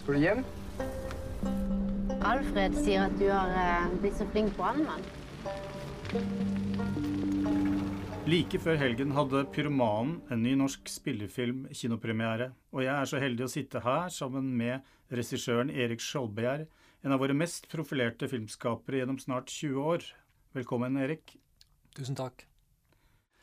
Skal 0.00 0.14
du 0.14 0.20
hjem? 0.24 0.44
Alfred 2.26 2.74
sier 2.82 3.04
at 3.06 3.14
du 3.20 3.28
har 3.30 3.52
eh, 3.54 3.92
blitt 4.02 4.16
så 4.18 4.26
flink 4.32 4.56
brannmann. 4.58 5.04
Like 8.30 8.60
før 8.62 8.76
helgen 8.78 9.14
hadde 9.16 9.44
Pyromanen, 9.54 10.18
en 10.30 10.42
ny 10.44 10.52
norsk 10.58 10.90
spillefilm, 10.90 11.64
kinopremiere. 11.74 12.50
Og 12.74 12.84
jeg 12.84 12.92
er 12.94 13.08
så 13.08 13.22
heldig 13.22 13.46
å 13.46 13.50
sitte 13.50 13.82
her 13.82 14.10
sammen 14.12 14.52
med 14.58 14.86
regissøren 15.14 15.70
Erik 15.70 16.02
Skjoldbjerg, 16.04 16.68
en 17.02 17.12
av 17.12 17.20
våre 17.22 17.36
mest 17.36 17.68
profilerte 17.72 18.28
filmskapere 18.28 19.00
gjennom 19.00 19.18
snart 19.18 19.48
20 19.48 19.88
år. 19.94 20.06
Velkommen, 20.56 20.98
Erik. 21.00 21.36
Tusen 21.96 22.18
takk. 22.18 22.44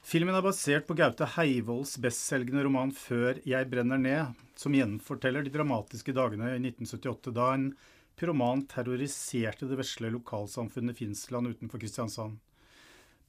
Filmen 0.08 0.38
er 0.38 0.46
basert 0.46 0.86
på 0.88 0.96
Gaute 0.96 1.26
Heivolds 1.34 1.98
bestselgende 2.00 2.64
roman 2.64 2.94
'Før 2.96 3.42
jeg 3.44 3.70
brenner 3.70 3.98
ned', 3.98 4.36
som 4.56 4.72
gjenforteller 4.72 5.44
de 5.44 5.52
dramatiske 5.52 6.14
dagene 6.14 6.54
i 6.54 6.62
1978, 6.62 7.34
da 7.34 7.54
en 7.54 7.74
pyroman 8.16 8.64
terroriserte 8.70 9.68
det 9.68 9.78
vesle 9.78 10.14
lokalsamfunnet 10.14 10.96
Finnsland 10.96 11.52
utenfor 11.52 11.82
Kristiansand. 11.82 12.38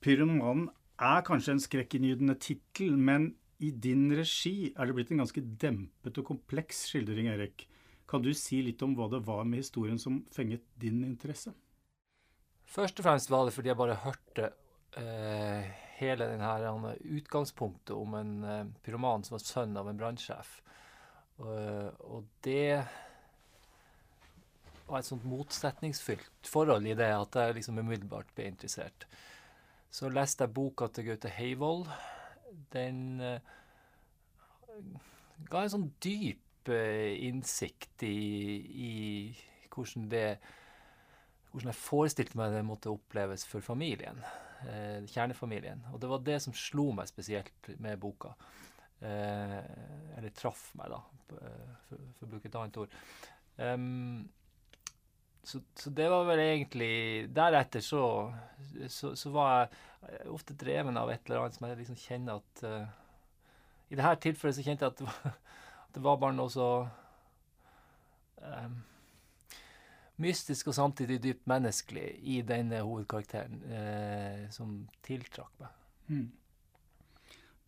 Pyromanen 0.01 0.69
er 1.01 1.25
kanskje 1.27 1.57
en 1.57 1.65
skrekkinngytende 1.65 2.39
tittel, 2.39 2.97
men 2.97 3.35
i 3.59 3.71
din 3.71 4.13
regi 4.15 4.73
er 4.77 4.87
det 4.87 4.95
blitt 4.95 5.11
en 5.11 5.25
ganske 5.25 5.43
dempet 5.43 6.19
og 6.21 6.31
kompleks 6.31 6.87
skildring, 6.93 7.27
Erik. 7.27 7.67
Kan 8.09 8.23
du 8.25 8.31
si 8.35 8.63
litt 8.65 8.83
om 8.83 8.95
hva 8.97 9.09
det 9.13 9.21
var 9.27 9.45
med 9.45 9.61
historien 9.61 9.99
som 10.01 10.23
fenget 10.33 10.65
din 10.81 11.03
interesse? 11.05 11.53
Først 12.69 13.01
og 13.01 13.05
fremst 13.05 13.31
var 13.33 13.45
det 13.45 13.53
fordi 13.57 13.71
jeg 13.71 13.81
bare 13.81 13.99
hørte 14.01 14.49
eh, 15.01 15.69
hele 15.99 16.29
denne 16.31 16.95
utgangspunktet 17.19 17.93
om 17.97 18.17
en 18.17 18.33
eh, 18.45 18.65
pyroman 18.85 19.25
som 19.27 19.37
var 19.37 19.45
sønn 19.45 19.77
av 19.77 19.91
en 19.91 20.01
brannsjef. 20.01 20.59
Og, 21.39 22.01
og 22.09 22.25
det 22.45 22.81
var 24.89 25.03
et 25.03 25.09
sånt 25.09 25.29
motsetningsfylt 25.29 26.49
forhold 26.49 26.89
i 26.89 26.97
det 26.97 27.11
at 27.13 27.37
jeg 27.37 27.59
liksom 27.59 27.81
umiddelbart 27.83 28.33
ble 28.37 28.49
interessert. 28.49 29.05
Så 29.93 30.09
leste 30.13 30.45
jeg 30.47 30.57
boka 30.57 30.89
til 30.93 31.11
Gaute 31.11 31.33
Heivold. 31.33 31.89
Den 32.73 33.21
eh, 33.21 33.57
ga 35.53 35.65
en 35.65 35.77
sånn 35.77 35.91
dyp 36.05 36.45
eh, 36.73 37.17
innsikt 37.29 38.05
i, 38.07 38.17
i 38.89 38.95
hvordan 39.75 40.09
det 40.13 40.29
hvordan 41.49 41.73
jeg 41.73 41.81
forestilte 41.81 42.39
meg 42.39 42.53
det 42.53 42.65
måtte 42.67 42.93
oppleves 42.93 43.47
for 43.49 43.65
familien. 43.65 44.21
Eh, 44.69 45.05
kjernefamilien. 45.09 45.85
Og 45.93 46.01
det 46.03 46.11
var 46.11 46.25
det 46.27 46.41
som 46.45 46.57
slo 46.57 46.91
meg 46.97 47.09
spesielt 47.11 47.71
med 47.81 48.01
boka. 48.03 48.35
Eh, 49.01 49.61
eller 50.19 50.35
traff 50.35 50.73
meg, 50.79 50.91
da, 50.93 50.99
for, 51.29 52.03
for, 52.19 52.27
å 52.27 52.31
bruke 52.33 52.51
et 52.51 52.59
annet 52.59 52.81
ord. 52.83 52.97
Um, 53.59 54.27
så, 55.43 55.61
så, 55.79 55.91
det 55.95 56.07
var 56.13 56.27
vel 56.29 56.41
egentlig 56.43 56.91
Deretter 57.35 57.83
så, 57.83 58.03
så, 58.87 59.15
så, 59.19 59.33
var 59.35 59.65
jeg 59.65 60.29
ofte 60.31 60.55
dreven 60.59 60.99
av 61.01 61.11
et 61.11 61.25
eller 61.27 61.43
annet 61.43 61.57
som 61.57 61.67
jeg 61.67 61.79
liksom 61.81 61.99
kjenner 61.99 62.39
at 62.39 62.63
uh, 62.63 62.85
I 63.91 63.99
dette 63.99 64.13
tilfellet 64.29 64.59
så 64.59 64.67
kjente 64.67 64.87
jeg 64.87 64.95
at 64.95 65.01
det 65.01 65.09
var, 65.09 65.41
det 65.95 66.03
var 66.05 66.21
bare 66.21 66.37
noe 66.37 66.53
så 66.53 66.69
um, 68.43 68.77
mystisk 70.23 70.71
og 70.71 70.77
samtidig 70.77 71.21
dypt 71.23 71.47
menneskelig 71.51 72.09
i 72.27 72.41
denne 72.47 72.83
hovedkarakteren 72.83 73.63
eh, 73.71 74.45
som 74.55 74.81
tiltrakk 75.07 75.53
meg. 75.63 75.75
Mm. 76.09 76.29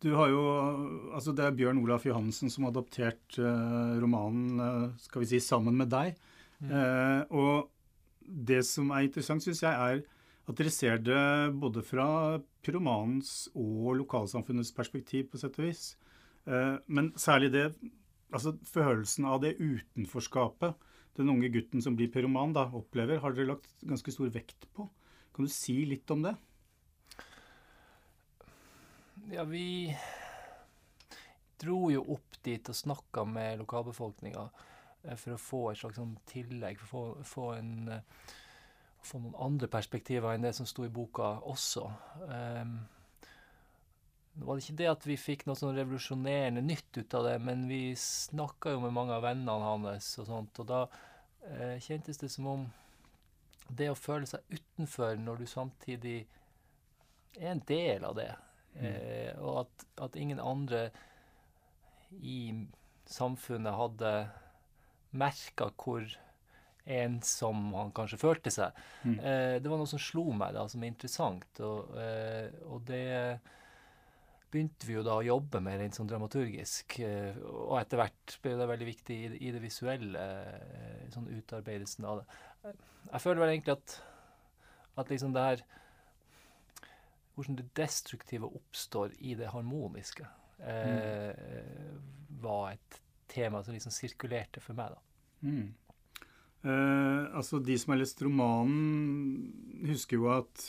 Du 0.01 0.09
har 0.17 0.31
jo, 0.33 0.41
altså 1.13 1.33
Det 1.37 1.45
er 1.45 1.55
Bjørn 1.55 1.79
Olaf 1.83 2.07
Johansen 2.07 2.49
som 2.49 2.65
har 2.65 2.73
adoptert 2.73 3.37
eh, 3.37 3.91
romanen 4.01 4.63
eh, 4.65 4.87
skal 5.03 5.23
vi 5.23 5.29
si, 5.31 5.41
sammen 5.43 5.77
med 5.77 5.91
deg. 5.93 6.17
Mm. 6.59 6.71
Eh, 6.71 7.21
og 7.37 7.69
det 8.21 8.63
som 8.67 8.91
er 8.91 9.05
interessant, 9.05 9.43
syns 9.45 9.63
jeg, 9.63 9.71
er 9.71 10.01
at 10.49 10.57
dere 10.57 10.73
ser 10.73 10.99
det 10.99 11.23
både 11.61 11.83
fra 11.85 12.05
pyromanens 12.65 13.45
og 13.53 13.93
lokalsamfunnets 14.01 14.73
perspektiv, 14.75 15.29
på 15.31 15.39
sett 15.39 15.59
og 15.61 15.67
vis. 15.69 15.93
Eh, 16.49 16.75
men 16.91 17.11
særlig 17.19 17.51
det, 17.53 17.65
altså 18.31 18.55
følelsen 18.67 19.27
av 19.29 19.41
det 19.43 19.57
utenforskapet 19.59 20.87
den 21.19 21.29
unge 21.29 21.49
gutten 21.51 21.83
som 21.83 21.95
blir 21.97 22.11
pyroman, 22.11 22.53
da, 22.55 22.67
opplever, 22.77 23.19
har 23.19 23.35
dere 23.35 23.53
lagt 23.53 23.83
ganske 23.83 24.13
stor 24.13 24.31
vekt 24.31 24.67
på. 24.75 24.87
Kan 25.35 25.47
du 25.47 25.51
si 25.51 25.81
litt 25.87 26.09
om 26.13 26.23
det? 26.23 26.35
Ja, 29.31 29.43
vi 29.47 29.91
dro 31.61 31.91
jo 31.93 32.03
opp 32.15 32.39
dit 32.43 32.71
og 32.71 32.77
snakka 32.77 33.25
med 33.27 33.61
lokalbefolkninga 33.61 34.47
eh, 35.03 35.17
for 35.19 35.35
å 35.35 35.41
få 35.41 35.61
et 35.71 35.81
slags 35.81 35.99
sånn 35.99 36.15
tillegg, 36.31 36.79
for 36.79 36.87
å 36.87 36.95
få, 37.19 37.27
få, 37.27 37.49
en, 37.59 37.75
eh, 37.91 38.31
få 39.05 39.21
noen 39.21 39.37
andre 39.51 39.69
perspektiver 39.71 40.33
enn 40.33 40.47
det 40.47 40.55
som 40.57 40.69
sto 40.69 40.87
i 40.87 40.93
boka 40.93 41.35
også. 41.51 41.85
Um, 42.25 42.79
det 44.33 44.47
var 44.47 44.59
ikke 44.61 44.77
det 44.79 44.87
at 44.87 45.05
vi 45.07 45.17
fikk 45.19 45.43
noe 45.47 45.59
sånn 45.59 45.75
revolusjonerende 45.75 46.63
nytt 46.63 46.97
ut 46.97 47.15
av 47.19 47.25
det, 47.27 47.37
men 47.43 47.65
vi 47.67 47.81
snakka 47.99 48.75
jo 48.75 48.83
med 48.85 48.95
mange 48.95 49.17
av 49.17 49.25
vennene 49.25 49.65
hans, 49.65 50.07
og 50.21 50.29
sånt, 50.29 50.61
og 50.63 50.69
da 50.69 50.85
eh, 51.49 51.75
kjentes 51.83 52.21
det 52.21 52.31
som 52.31 52.47
om 52.47 52.63
det 53.67 53.91
å 53.91 53.97
føle 53.97 54.27
seg 54.27 54.43
utenfor 54.51 55.19
når 55.19 55.43
du 55.43 55.49
samtidig 55.51 56.17
er 57.39 57.53
en 57.53 57.63
del 57.67 58.07
av 58.07 58.15
det, 58.17 58.31
mm. 58.77 58.87
eh, 58.87 59.31
og 59.39 59.65
at, 59.65 59.87
at, 60.07 60.17
ingen 60.19 60.39
andre 60.39 60.87
i 62.23 62.41
samfunnet 63.11 63.75
hadde 63.75 64.11
merka 65.11 65.69
hvor 65.75 66.07
ensom 66.91 67.73
han 67.75 67.91
kanskje 67.95 68.19
følte 68.19 68.51
seg. 68.51 68.75
Mm. 69.03 69.17
Eh, 69.19 69.55
det 69.61 69.69
var 69.69 69.79
noe 69.79 69.91
som 69.91 70.01
slo 70.01 70.31
meg 70.35 70.55
da, 70.55 70.65
som 70.71 70.83
er 70.83 70.91
interessant, 70.91 71.51
og, 71.63 71.91
eh, 71.99 72.47
og 72.71 72.87
det 72.87 73.03
begynte 74.51 74.87
vi 74.87 74.95
jo 74.97 75.03
da 75.05 75.17
å 75.17 75.25
jobbe 75.25 75.61
med 75.63 75.79
rent 75.79 75.97
sånn 75.97 76.09
dramaturgisk. 76.09 76.97
Eh, 77.05 77.37
og 77.47 77.77
etter 77.79 78.01
hvert 78.01 78.37
ble 78.43 78.55
det 78.59 78.69
veldig 78.71 78.87
viktig 78.89 79.17
i, 79.17 79.29
i 79.47 79.51
det 79.55 79.61
visuelle, 79.63 80.21
eh, 80.21 81.03
sånn 81.13 81.29
utarbeidelsen 81.31 82.07
av 82.07 82.21
det. 82.21 82.73
Jeg 83.07 83.23
føler 83.23 83.43
vel 83.43 83.53
egentlig 83.55 83.77
at, 83.77 83.95
at 85.01 85.13
liksom 85.13 85.37
det 85.37 85.45
her 85.49 85.67
Hvordan 87.31 87.55
det 87.57 87.71
destruktive 87.79 88.45
oppstår 88.45 89.13
i 89.23 89.31
det 89.39 89.47
harmoniske, 89.49 90.25
mm. 90.59 91.69
var 92.43 92.73
et 92.73 92.97
tema 93.31 93.61
som 93.63 93.73
liksom 93.73 93.93
sirkulerte 93.95 94.59
for 94.61 94.77
meg, 94.77 94.91
da. 94.91 95.47
Mm. 95.47 95.69
Eh, 96.61 97.35
altså, 97.35 97.59
de 97.59 97.77
som 97.79 97.95
har 97.95 98.01
lest 98.01 98.21
romanen, 98.21 99.49
husker 99.87 100.19
jo 100.19 100.27
at 100.33 100.65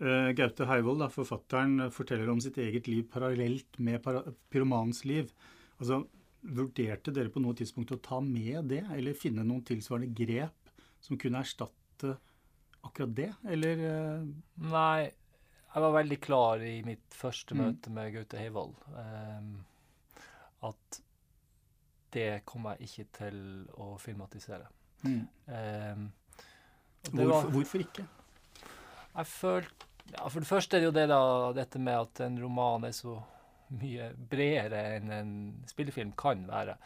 Gaute 0.00 0.64
Heivold, 0.64 1.02
da, 1.02 1.10
forfatteren, 1.12 1.90
forteller 1.92 2.30
om 2.32 2.38
sitt 2.40 2.56
eget 2.62 2.86
liv 2.88 3.04
parallelt 3.12 3.76
med 3.84 4.06
pyromanens 4.48 5.02
liv. 5.04 5.28
Altså, 5.76 6.06
Vurderte 6.40 7.12
dere 7.12 7.28
på 7.28 7.40
noe 7.44 7.52
tidspunkt 7.52 7.92
å 7.92 7.98
ta 8.00 8.16
med 8.24 8.70
det, 8.72 8.80
eller 8.94 9.16
finne 9.18 9.44
noen 9.44 9.60
tilsvarende 9.68 10.14
grep 10.16 10.70
som 11.04 11.18
kunne 11.20 11.42
erstatte 11.44 12.14
akkurat 12.80 13.12
det, 13.18 13.28
eller? 13.52 13.82
Uh... 13.84 14.70
Nei, 14.72 15.10
jeg 15.70 15.84
var 15.84 15.92
veldig 15.98 16.18
klar 16.24 16.64
i 16.64 16.78
mitt 16.86 17.12
første 17.14 17.54
mm. 17.54 17.60
møte 17.60 17.92
med 17.92 18.14
Gaute 18.14 18.40
Heivold 18.40 18.72
um, 18.96 19.52
at 20.70 21.00
det 22.16 22.40
kommer 22.48 22.80
jeg 22.80 22.88
ikke 22.88 23.06
til 23.20 23.36
å 23.78 23.92
filmatisere. 24.02 24.64
Mm. 25.04 25.20
Um, 25.46 26.08
hvorfor, 27.04 27.30
var, 27.34 27.52
hvorfor 27.52 27.84
ikke? 27.84 28.06
Jeg 29.12 29.30
følte 29.30 29.89
ja, 30.14 30.24
For 30.28 30.40
det 30.42 30.48
første 30.50 30.76
er 30.76 30.82
det 30.82 30.90
jo 30.90 30.96
det 30.96 31.06
da, 31.10 31.22
dette 31.56 31.82
med 31.82 31.98
at 32.06 32.22
en 32.26 32.38
roman 32.42 32.88
er 32.88 32.96
så 32.96 33.16
mye 33.80 34.10
bredere 34.30 34.82
enn 34.96 35.14
en 35.14 35.32
spillefilm 35.70 36.12
kan 36.18 36.42
være. 36.48 36.76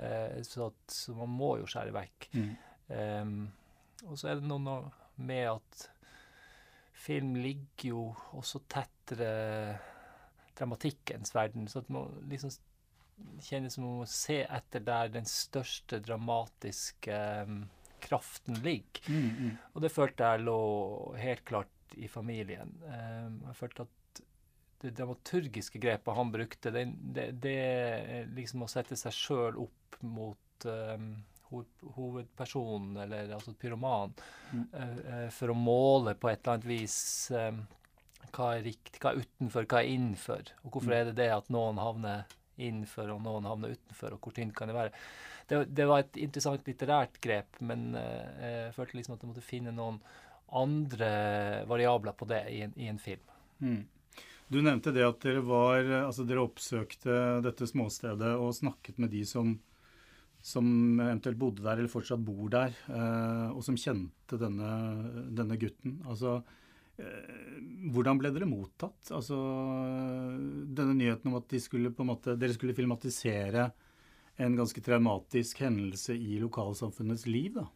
Eh, 0.00 0.40
så, 0.46 0.70
at, 0.70 0.92
så, 0.92 1.14
man 1.18 1.32
må 1.36 1.56
jo 1.60 1.68
skjære 1.68 1.94
vekk. 1.94 2.28
Mm. 2.36 2.50
Um, 2.90 3.34
og 4.08 4.16
så 4.18 4.30
er 4.30 4.40
det 4.40 4.48
noe 4.48 4.78
med 5.20 5.44
at 5.52 5.84
film 6.96 7.34
ligger 7.40 7.90
jo 7.90 8.04
også 8.36 8.62
tettere 8.70 9.78
dramatikkens 10.58 11.34
verden. 11.36 11.68
Så 11.68 11.84
at 11.84 11.92
man 11.92 12.16
liksom 12.30 12.52
kjennes 13.44 13.76
som 13.76 13.84
man 13.84 14.00
må 14.00 14.08
se 14.08 14.40
etter 14.46 14.84
der 14.84 15.12
den 15.12 15.28
største 15.28 16.00
dramatiske 16.04 17.20
um, 17.44 17.62
kraften 18.00 18.56
ligger. 18.64 19.04
Mm, 19.12 19.28
mm. 19.28 19.52
Og 19.74 19.84
det 19.84 19.92
følte 19.92 20.32
jeg 20.32 20.46
lå 20.46 20.60
helt 21.20 21.44
klart 21.48 21.72
i 21.96 22.08
familien. 22.08 22.70
Um, 22.84 23.40
jeg 23.48 23.56
følte 23.58 23.86
at 23.86 24.22
det 24.80 24.94
dramaturgiske 24.96 25.80
grepet 25.82 26.16
han 26.16 26.30
brukte, 26.32 26.70
det, 26.72 26.86
det, 27.16 27.26
det 27.42 27.56
liksom 28.36 28.62
å 28.64 28.68
sette 28.70 28.96
seg 28.96 29.12
sjøl 29.12 29.58
opp 29.60 29.98
mot 30.00 30.64
um, 30.70 31.10
hovedpersonen, 31.50 32.96
eller 33.04 33.34
altså 33.36 33.54
pyroman, 33.58 34.14
Mm. 34.52 34.64
eh, 34.74 35.28
for 35.30 35.52
å 35.52 35.54
måle 35.54 36.14
på 36.18 36.28
et 36.30 36.40
eller 36.40 36.56
annet 36.56 36.66
vis 36.66 37.30
eh, 37.30 37.52
hva 38.34 38.48
er 38.56 38.64
riktig, 38.64 38.98
hva 39.02 39.12
er 39.12 39.20
utenfor, 39.22 39.66
hva 39.70 39.82
er 39.82 39.90
innenfor, 39.92 40.42
og 40.64 40.70
hvorfor 40.72 40.90
Mm. 40.90 40.96
er 40.96 41.04
det 41.10 41.14
det 41.20 41.28
at 41.34 41.50
noen 41.50 41.78
havner 41.78 42.24
innenfor 42.58 43.10
og 43.14 43.22
noen 43.22 43.44
havner 43.46 43.76
utenfor, 43.76 44.14
og 44.14 44.20
hvor 44.20 44.32
tynt 44.34 44.54
kan 44.56 44.68
det 44.68 44.74
være. 44.76 44.92
Det, 45.48 45.60
det 45.74 45.86
var 45.86 46.00
et 46.00 46.16
interessant 46.16 46.66
litterært 46.66 47.20
grep, 47.20 47.60
men 47.60 47.94
eh, 47.94 48.66
jeg 48.66 48.74
følte 48.74 48.96
liksom 48.98 49.14
at 49.14 49.22
jeg 49.22 49.30
måtte 49.30 49.46
finne 49.46 49.72
noen 49.72 50.00
andre 50.52 51.10
variabler 51.70 52.16
på 52.16 52.28
det 52.30 52.44
i 52.50 52.60
en, 52.66 52.76
i 52.76 52.88
en 52.90 52.98
film. 52.98 53.24
Mm. 53.60 53.82
Du 54.50 54.58
nevnte 54.58 54.90
det 54.90 55.04
at 55.06 55.20
dere 55.22 55.42
var 55.46 55.86
Altså 56.00 56.24
dere 56.26 56.42
oppsøkte 56.42 57.16
dette 57.44 57.68
småstedet 57.70 58.32
og 58.34 58.54
snakket 58.56 58.98
med 58.98 59.12
de 59.14 59.22
som, 59.28 59.52
som 60.42 60.66
eventuelt 60.98 61.38
bodde 61.38 61.62
der 61.62 61.78
eller 61.78 61.92
fortsatt 61.92 62.24
bor 62.24 62.50
der, 62.50 62.74
eh, 62.90 63.46
og 63.54 63.62
som 63.62 63.78
kjente 63.78 64.40
denne, 64.40 64.70
denne 65.36 65.58
gutten. 65.60 66.00
Altså 66.02 66.40
eh, 66.98 67.60
hvordan 67.94 68.18
ble 68.18 68.32
dere 68.34 68.50
mottatt? 68.50 69.12
Altså 69.14 69.38
denne 70.66 70.96
nyheten 70.98 71.30
om 71.30 71.38
at 71.38 71.46
de 71.52 71.62
skulle 71.62 71.94
måte, 72.02 72.34
dere 72.34 72.56
skulle 72.56 72.74
filmatisere 72.74 73.68
en 74.40 74.56
ganske 74.56 74.82
traumatisk 74.82 75.60
hendelse 75.62 76.16
i 76.16 76.40
lokalsamfunnets 76.40 77.26
liv, 77.28 77.60
da. 77.60 77.68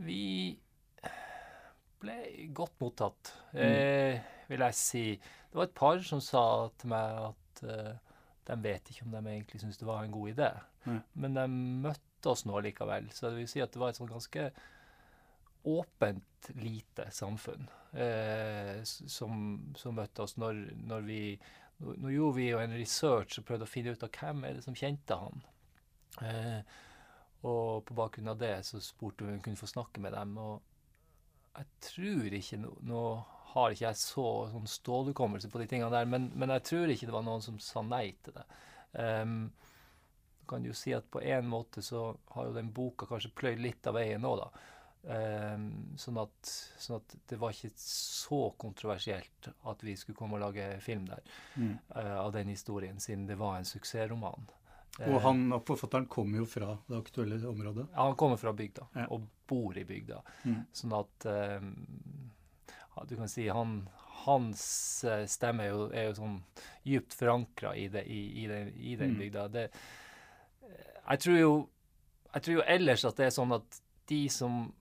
Vi 0.00 0.56
ble 2.00 2.16
godt 2.56 2.78
mottatt, 2.82 3.32
eh, 3.54 4.20
vil 4.48 4.64
jeg 4.66 4.78
si. 4.78 5.04
Det 5.20 5.58
var 5.58 5.68
et 5.68 5.76
par 5.76 6.02
som 6.06 6.22
sa 6.24 6.44
til 6.80 6.92
meg 6.92 7.20
at 7.28 7.62
eh, 7.66 7.94
de 8.50 8.58
vet 8.64 8.90
ikke 8.90 9.06
om 9.06 9.14
de 9.14 9.22
egentlig 9.34 9.60
syntes 9.62 9.78
det 9.80 9.88
var 9.88 10.04
en 10.04 10.14
god 10.14 10.32
idé. 10.32 10.50
Mm. 10.86 11.00
Men 11.22 11.38
de 11.38 11.46
møtte 11.86 12.32
oss 12.32 12.46
nå 12.48 12.60
likevel. 12.64 13.10
Så 13.14 13.28
det 13.28 13.40
vil 13.40 13.50
si 13.50 13.62
at 13.62 13.72
det 13.74 13.82
var 13.82 13.92
et 13.92 14.00
sånn 14.00 14.10
ganske 14.10 14.50
åpent, 15.70 16.26
lite 16.56 17.04
samfunn 17.12 17.66
eh, 17.92 18.78
som, 18.84 19.32
som 19.76 19.98
møtte 19.98 20.24
oss 20.24 20.38
når, 20.40 20.62
når 20.88 21.02
vi 21.04 21.18
nå, 21.80 21.96
nå 22.00 22.12
gjorde 22.14 22.36
vi 22.38 22.46
jo 22.48 22.62
en 22.62 22.76
research 22.78 23.36
og 23.36 23.44
prøvde 23.48 23.66
å 23.66 23.70
finne 23.70 23.92
ut 23.92 24.06
av 24.06 24.12
hvem 24.14 24.46
er 24.48 24.56
det 24.56 24.64
som 24.64 24.76
kjente 24.76 25.18
han. 25.20 25.44
Eh, 26.24 26.78
og 27.48 27.84
på 27.88 27.96
bakgrunn 27.96 28.32
av 28.32 28.40
det 28.40 28.54
så 28.68 28.80
spurte 28.84 29.24
vi 29.24 29.32
om 29.32 29.38
vi 29.38 29.44
kunne 29.44 29.60
få 29.60 29.68
snakke 29.70 30.02
med 30.04 30.12
dem. 30.16 30.34
Og 30.40 30.69
jeg 31.58 31.66
tror 31.82 32.36
ikke 32.38 32.58
Nå, 32.62 33.04
har 33.50 33.74
ikke 33.74 33.88
jeg 33.88 33.98
så 33.98 34.26
sånn 34.52 34.68
stålhukommelse 34.70 35.50
på 35.50 35.58
de 35.58 35.66
tingene 35.70 35.90
der, 35.90 36.06
men, 36.06 36.28
men 36.38 36.52
jeg 36.54 36.66
tror 36.68 36.92
ikke 36.92 37.08
det 37.08 37.16
var 37.16 37.24
noen 37.26 37.42
som 37.42 37.56
sa 37.62 37.82
nei 37.82 38.12
til 38.22 38.36
det. 38.36 38.44
Um, 38.94 39.48
kan 40.50 40.66
jo 40.66 40.74
si 40.74 40.92
at 40.94 41.06
på 41.10 41.22
en 41.22 41.48
måte 41.50 41.82
så 41.82 42.12
har 42.34 42.46
jo 42.46 42.54
den 42.54 42.70
boka 42.74 43.06
kanskje 43.10 43.32
pløyd 43.38 43.62
litt 43.62 43.86
av 43.90 43.98
veien 43.98 44.22
nå, 44.22 44.36
da. 44.38 44.46
Um, 45.00 45.66
sånn, 45.98 46.18
at, 46.20 46.50
sånn 46.78 46.98
at 46.98 47.14
det 47.30 47.38
var 47.40 47.54
ikke 47.54 47.72
så 47.80 48.40
kontroversielt 48.60 49.48
at 49.70 49.82
vi 49.86 49.94
skulle 49.96 50.18
komme 50.18 50.36
og 50.36 50.44
lage 50.44 50.66
film 50.84 51.06
der 51.08 51.22
Mm. 51.56 51.78
uh, 51.96 52.18
av 52.20 52.32
den 52.36 52.50
historien, 52.52 53.00
siden 53.00 53.26
det 53.26 53.38
var 53.40 53.58
en 53.58 53.66
suksessroman. 53.66 54.46
Og 55.00 55.14
Eh, 55.16 55.22
han, 55.24 55.44
forfatteren 55.64 56.06
kommer 56.12 56.38
jo 56.42 56.44
fra 56.46 56.74
det 56.88 56.98
aktuelle 56.98 57.38
området. 57.48 57.86
ja, 57.94 58.02
han 58.06 58.16
kommer 58.20 58.36
fra 58.36 58.52
bygda 58.52 58.86
Ja. 58.96 59.06
og 59.10 59.22
bor 59.48 59.78
i 59.78 59.84
bygda. 59.84 60.20
Mm. 60.44 60.66
Sånn 60.72 60.92
at 60.98 61.26
eh, 61.26 61.60
ja, 62.96 63.04
Du 63.08 63.16
kan 63.16 63.28
si 63.28 63.48
han, 63.48 63.88
hans 64.26 65.04
eh, 65.04 65.24
stemme 65.26 65.64
er 65.64 65.70
jo, 65.70 65.86
er 65.92 66.04
jo 66.10 66.14
sånn 66.18 66.42
djupt 66.84 67.14
forankra 67.16 67.72
i, 67.76 67.86
i, 68.04 68.20
i, 68.44 68.46
den, 68.46 68.74
i 68.76 68.96
den 68.96 69.14
Mm. 69.14 69.18
bygda. 69.18 69.48
Det, 69.48 69.70
jeg, 71.08 71.18
tror 71.24 71.38
jo, 71.38 71.54
jeg 72.34 72.42
tror 72.42 72.54
jo 72.60 72.66
ellers 72.66 73.04
at 73.08 73.16
det 73.16 73.26
er 73.30 73.34
sånn 73.34 73.52
at 73.56 73.80
de 74.10 74.28
som 74.28 74.72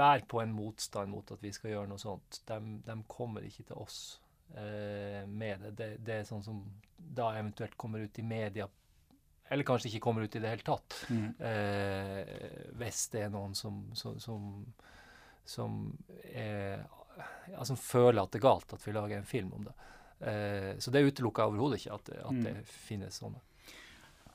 bærer 0.00 0.24
på 0.30 0.40
en 0.40 0.52
motstand 0.56 1.10
mot 1.12 1.30
at 1.34 1.42
vi 1.42 1.52
skal 1.52 1.70
gjøre 1.74 1.88
noe 1.90 2.00
sånt, 2.00 2.40
de, 2.48 2.94
kommer 3.10 3.44
ikke 3.44 3.66
til 3.68 3.76
oss 3.76 4.20
eh, 4.56 5.26
med 5.28 5.60
det. 5.60 5.72
det. 5.76 5.88
Det 6.06 6.14
er 6.20 6.24
sånn 6.24 6.42
som 6.42 6.62
da 6.96 7.34
eventuelt 7.36 7.76
kommer 7.76 8.00
ut 8.00 8.18
i 8.18 8.22
media, 8.24 8.66
eller 9.50 9.66
kanskje 9.66 9.90
ikke 9.90 10.00
kommer 10.06 10.22
ut 10.24 10.36
i 10.36 10.40
det 10.42 10.50
hele 10.54 10.62
tatt. 10.66 10.96
Mm. 11.10 11.26
Eh, 11.50 12.32
hvis 12.80 13.02
det 13.12 13.24
er 13.26 13.32
noen 13.34 13.54
som, 13.58 13.82
som, 13.98 14.16
som, 14.22 14.48
som, 15.44 15.76
er, 16.30 16.84
ja, 17.50 17.64
som 17.66 17.76
føler 17.80 18.22
at 18.22 18.30
det 18.32 18.40
er 18.40 18.46
galt 18.48 18.72
at 18.76 18.86
vi 18.86 18.94
lager 18.94 19.18
en 19.18 19.26
film 19.28 19.52
om 19.58 19.66
det. 19.66 19.74
Eh, 20.20 20.72
så 20.78 20.92
det 20.94 21.02
utelukker 21.08 21.42
jeg 21.42 21.54
overhodet 21.54 21.80
ikke, 21.82 21.94
at, 21.98 22.10
at 22.22 22.34
Mm. 22.36 22.42
det 22.46 22.56
finnes 22.70 23.20
sånne. 23.24 23.40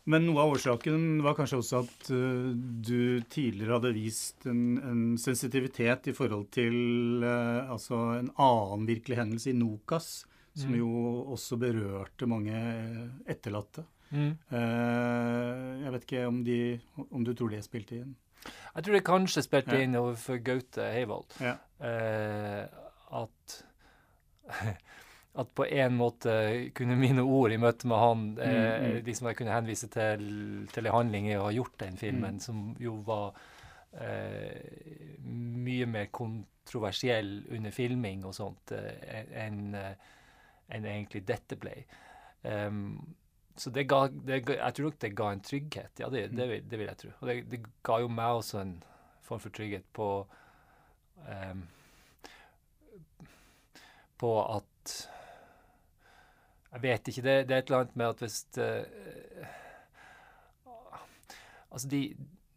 Men 0.06 0.22
noe 0.28 0.38
av 0.44 0.52
årsaken 0.54 1.24
var 1.26 1.34
kanskje 1.34 1.58
også 1.58 1.80
at 1.82 2.10
uh, 2.14 2.52
du 2.86 3.24
tidligere 3.26 3.80
hadde 3.80 3.90
vist 3.96 4.46
en, 4.46 4.60
en 4.78 5.00
sensitivitet 5.18 6.12
i 6.12 6.14
forhold 6.14 6.44
til 6.54 7.24
uh, 7.26 7.72
altså 7.74 7.98
en 8.20 8.30
annen 8.38 8.86
virkelig 8.86 9.18
hendelse 9.18 9.50
i 9.50 9.56
Nokas, 9.58 10.12
som 10.54 10.70
Mm. 10.72 10.78
jo 10.78 10.92
også 11.34 11.58
berørte 11.60 12.28
mange 12.30 12.54
etterlatte. 13.28 13.82
Mm. 14.12 14.36
Uh, 14.52 15.84
jeg 15.84 15.92
vet 15.96 16.04
ikke 16.06 16.28
om, 16.28 16.44
de, 16.46 16.80
om 17.12 17.24
du 17.26 17.34
tror 17.34 17.50
de 17.50 17.62
spilte 17.66 17.96
inn? 18.02 18.16
Jeg 18.76 18.84
tror 18.86 18.94
det 18.94 19.04
kanskje 19.08 19.42
spilte 19.44 19.76
Ja. 19.76 19.82
inn 19.84 19.96
overfor 19.98 20.38
Gaute 20.46 20.84
Heivold 20.94 21.34
Ja. 21.42 21.56
eh, 21.82 22.68
at 23.12 23.56
at 25.36 25.50
på 25.58 25.66
en 25.68 25.98
måte 25.98 26.32
kunne 26.78 26.96
mine 26.96 27.24
ord 27.26 27.52
i 27.52 27.58
møte 27.60 27.88
med 27.90 27.98
han 28.00 28.22
eh, 28.40 28.54
Mm, 28.56 28.86
mm. 29.00 29.06
liksom 29.06 29.28
Jeg 29.28 29.36
kunne 29.36 29.52
henvise 29.58 29.88
til, 29.92 30.68
til 30.72 30.86
en 30.86 30.94
handling 30.94 31.28
i 31.28 31.36
å 31.36 31.48
ha 31.48 31.52
gjort 31.52 31.78
den 31.80 31.98
filmen, 31.98 32.36
Mm. 32.38 32.40
som 32.40 32.76
jo 32.80 32.94
var 33.06 33.34
eh, 34.00 34.62
mye 35.26 35.86
mer 35.86 36.06
kontroversiell 36.12 37.46
under 37.52 37.72
filming 37.72 38.24
og 38.26 38.34
sånt 38.38 38.72
eh, 38.72 39.26
enn 39.46 39.76
eh, 39.76 39.94
en 40.70 40.86
egentlig 40.86 41.26
dette 41.28 41.56
ble. 41.62 41.74
Em, 42.44 43.00
så 43.56 43.72
det 43.72 43.86
ga, 43.88 44.08
det 44.08 44.42
Jeg 44.50 44.76
tror 44.76 44.90
nok 44.90 45.00
det 45.00 45.16
ga 45.16 45.30
en 45.32 45.42
trygghet. 45.42 46.00
Ja, 46.00 46.10
det, 46.12 46.28
det, 46.36 46.48
vil, 46.50 46.66
det 46.70 46.80
vil 46.80 46.90
jeg 46.90 47.00
tro. 47.00 47.12
Og 47.22 47.30
det, 47.30 47.36
det 47.52 47.62
ga 47.88 48.00
jo 48.04 48.12
meg 48.12 48.40
også 48.42 48.60
en 48.62 48.76
form 49.24 49.42
for 49.42 49.56
trygghet 49.56 49.88
på 49.96 50.10
um, 51.24 51.64
På 54.20 54.32
at 54.58 54.96
Jeg 56.74 56.84
vet 56.84 57.12
ikke. 57.12 57.24
Det, 57.24 57.36
er 57.44 57.58
et 57.62 57.70
eller 57.70 57.86
annet 57.86 57.96
med 57.96 58.12
at 58.12 58.24
hvis 58.26 58.40
eh, 58.60 59.54
Altså, 61.76 61.90
de, 61.92 62.02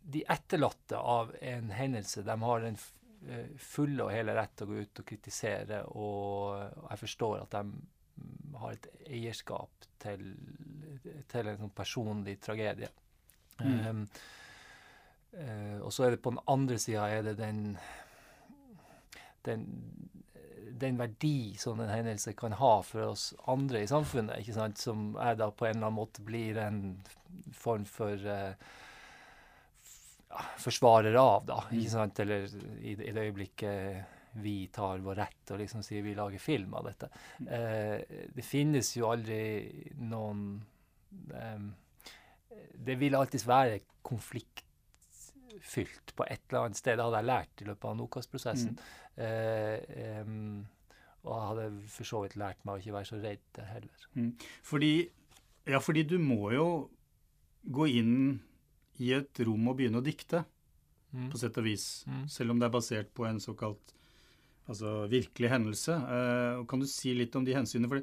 de 0.02 0.22
etterlatte 0.30 0.98
av 0.98 1.32
en 1.42 1.70
hendelse, 1.74 2.22
de 2.22 2.34
har 2.42 2.60
den 2.62 2.76
eh, 3.26 3.48
fulle 3.58 4.04
og 4.04 4.12
hele 4.14 4.34
rett 4.36 4.52
til 4.54 4.68
å 4.68 4.70
gå 4.70 4.84
ut 4.84 5.00
og 5.02 5.08
kritisere, 5.08 5.80
og 5.90 6.84
jeg 6.84 7.00
forstår 7.00 7.40
at 7.42 7.56
de 7.56 7.64
har 8.62 8.76
et 8.76 8.86
eierskap 9.08 9.88
til, 10.02 10.22
til 11.30 11.50
en 11.50 11.60
sånn 11.62 11.74
personlig 11.76 12.38
tragedie. 12.44 12.90
Mm. 13.58 13.78
Um, 13.86 14.02
eh, 15.32 15.78
og 15.80 15.92
så 15.94 16.06
er 16.06 16.14
det 16.14 16.22
på 16.22 16.34
den 16.34 16.44
andre 16.50 16.78
sida 16.82 17.08
er 17.10 17.24
det 17.26 17.38
den, 17.40 17.72
den 19.46 19.66
den 20.78 20.98
verdi 20.98 21.56
som 21.58 21.80
en 21.80 21.90
hendelse 21.90 22.32
kan 22.38 22.54
ha 22.58 22.74
for 22.86 23.12
oss 23.12 23.30
andre 23.50 23.82
i 23.82 23.90
samfunnet, 23.90 24.42
ikke 24.42 24.56
sant? 24.56 24.80
som 24.80 25.10
jeg 25.16 25.38
da 25.40 25.50
på 25.50 25.66
en 25.66 25.76
eller 25.76 25.88
annen 25.88 25.98
måte 25.98 26.24
blir 26.24 26.58
en 26.62 26.82
form 27.56 27.86
for 27.88 28.14
uh, 28.14 28.52
ja, 30.28 30.44
forsvarer 30.60 31.18
av, 31.18 31.48
da. 31.48 31.60
ikke 31.72 31.94
sant? 31.94 32.22
Eller 32.24 32.48
i, 32.78 32.94
i 32.94 33.12
det 33.12 33.26
øyeblikket 33.28 34.16
vi 34.38 34.68
tar 34.70 35.00
vår 35.02 35.16
rett 35.18 35.52
og 35.54 35.62
liksom 35.62 35.82
sier 35.82 36.04
vi 36.04 36.14
lager 36.14 36.42
film 36.42 36.74
av 36.78 36.90
dette. 36.90 37.10
Uh, 37.42 38.28
det 38.34 38.46
finnes 38.46 38.94
jo 38.98 39.10
aldri 39.10 39.40
noen 39.98 40.60
Det 42.78 42.96
vil 43.00 43.16
alltids 43.18 43.46
være 43.48 43.80
konfliktfylt 44.06 46.12
på 46.16 46.26
et 46.30 46.42
eller 46.48 46.64
annet 46.66 46.78
sted. 46.80 46.96
Det 46.98 47.04
hadde 47.06 47.20
jeg 47.22 47.28
lært 47.30 47.62
i 47.62 47.68
løpet 47.68 47.88
av 47.90 47.96
Nokas-prosessen. 47.98 48.74
Eh, 49.18 49.76
em, 50.20 50.36
og 51.24 51.32
jeg 51.34 51.48
hadde 51.50 51.66
for 51.92 52.04
så 52.08 52.18
vidt 52.24 52.38
lært 52.40 52.60
meg 52.64 52.72
å 52.76 52.80
ikke 52.82 52.96
være 52.96 53.10
så 53.10 53.18
redd 53.22 53.62
heller. 53.72 53.98
Fordi, 54.66 54.92
ja, 55.68 55.78
fordi 55.82 56.02
du 56.08 56.16
må 56.22 56.42
jo 56.54 56.68
gå 57.68 57.84
inn 57.98 58.14
i 59.02 59.06
et 59.14 59.40
rom 59.46 59.68
og 59.70 59.76
begynne 59.80 60.00
å 60.02 60.06
dikte, 60.06 60.38
Mm. 61.08 61.30
på 61.32 61.38
sett 61.40 61.56
og 61.56 61.64
vis. 61.64 62.04
Mm. 62.06 62.24
Selv 62.28 62.50
om 62.50 62.58
det 62.60 62.66
er 62.66 62.70
basert 62.74 63.08
på 63.16 63.24
en 63.24 63.38
såkalt 63.40 63.94
altså, 64.68 65.08
virkelig 65.08 65.48
hendelse. 65.48 65.94
Eh, 65.96 66.64
kan 66.68 66.80
du 66.80 66.86
si 66.86 67.14
litt 67.16 67.34
om 67.34 67.44
de 67.46 67.54
hensynene? 67.56 67.88
For 67.88 68.02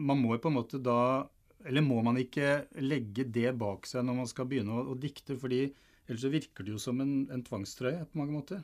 man 0.00 0.16
må 0.22 0.32
jo 0.32 0.38
på 0.40 0.48
en 0.48 0.56
måte 0.56 0.80
da 0.82 1.28
Eller 1.66 1.82
må 1.82 1.98
man 2.06 2.16
ikke 2.20 2.66
legge 2.80 3.24
det 3.34 3.50
bak 3.58 3.86
seg 3.90 4.04
når 4.06 4.14
man 4.20 4.28
skal 4.30 4.46
begynne 4.46 4.70
å, 4.78 4.84
å 4.92 4.94
dikte? 5.02 5.36
fordi 5.40 5.64
ellers 6.06 6.22
så 6.22 6.30
virker 6.30 6.62
det 6.64 6.70
jo 6.76 6.78
som 6.78 7.00
en, 7.02 7.14
en 7.34 7.42
tvangstrøye 7.42 8.04
på 8.06 8.20
mange 8.20 8.36
måter. 8.36 8.62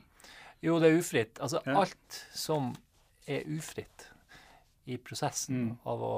Jo, 0.63 0.77
det 0.79 0.89
er 0.93 0.99
ufritt. 1.01 1.39
Altså 1.43 1.59
Ja. 1.67 1.75
alt 1.81 2.19
som 2.33 2.71
er 3.27 3.43
ufritt 3.51 4.07
i 4.87 4.97
prosessen 4.97 5.55
Mm. 5.65 5.77
av 5.85 5.99
å 6.03 6.13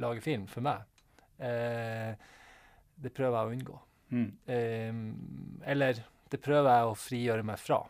lage 0.00 0.20
film, 0.24 0.46
for 0.46 0.60
meg, 0.64 0.82
eh, 1.40 2.14
det 3.00 3.12
prøver 3.14 3.36
jeg 3.36 3.48
å 3.48 3.56
unngå. 3.56 3.78
Mm. 4.12 4.32
Eh, 4.46 5.70
eller 5.72 6.04
det 6.30 6.40
prøver 6.40 6.68
jeg 6.68 6.88
å 6.92 6.96
frigjøre 6.96 7.44
meg 7.44 7.58
fra. 7.58 7.80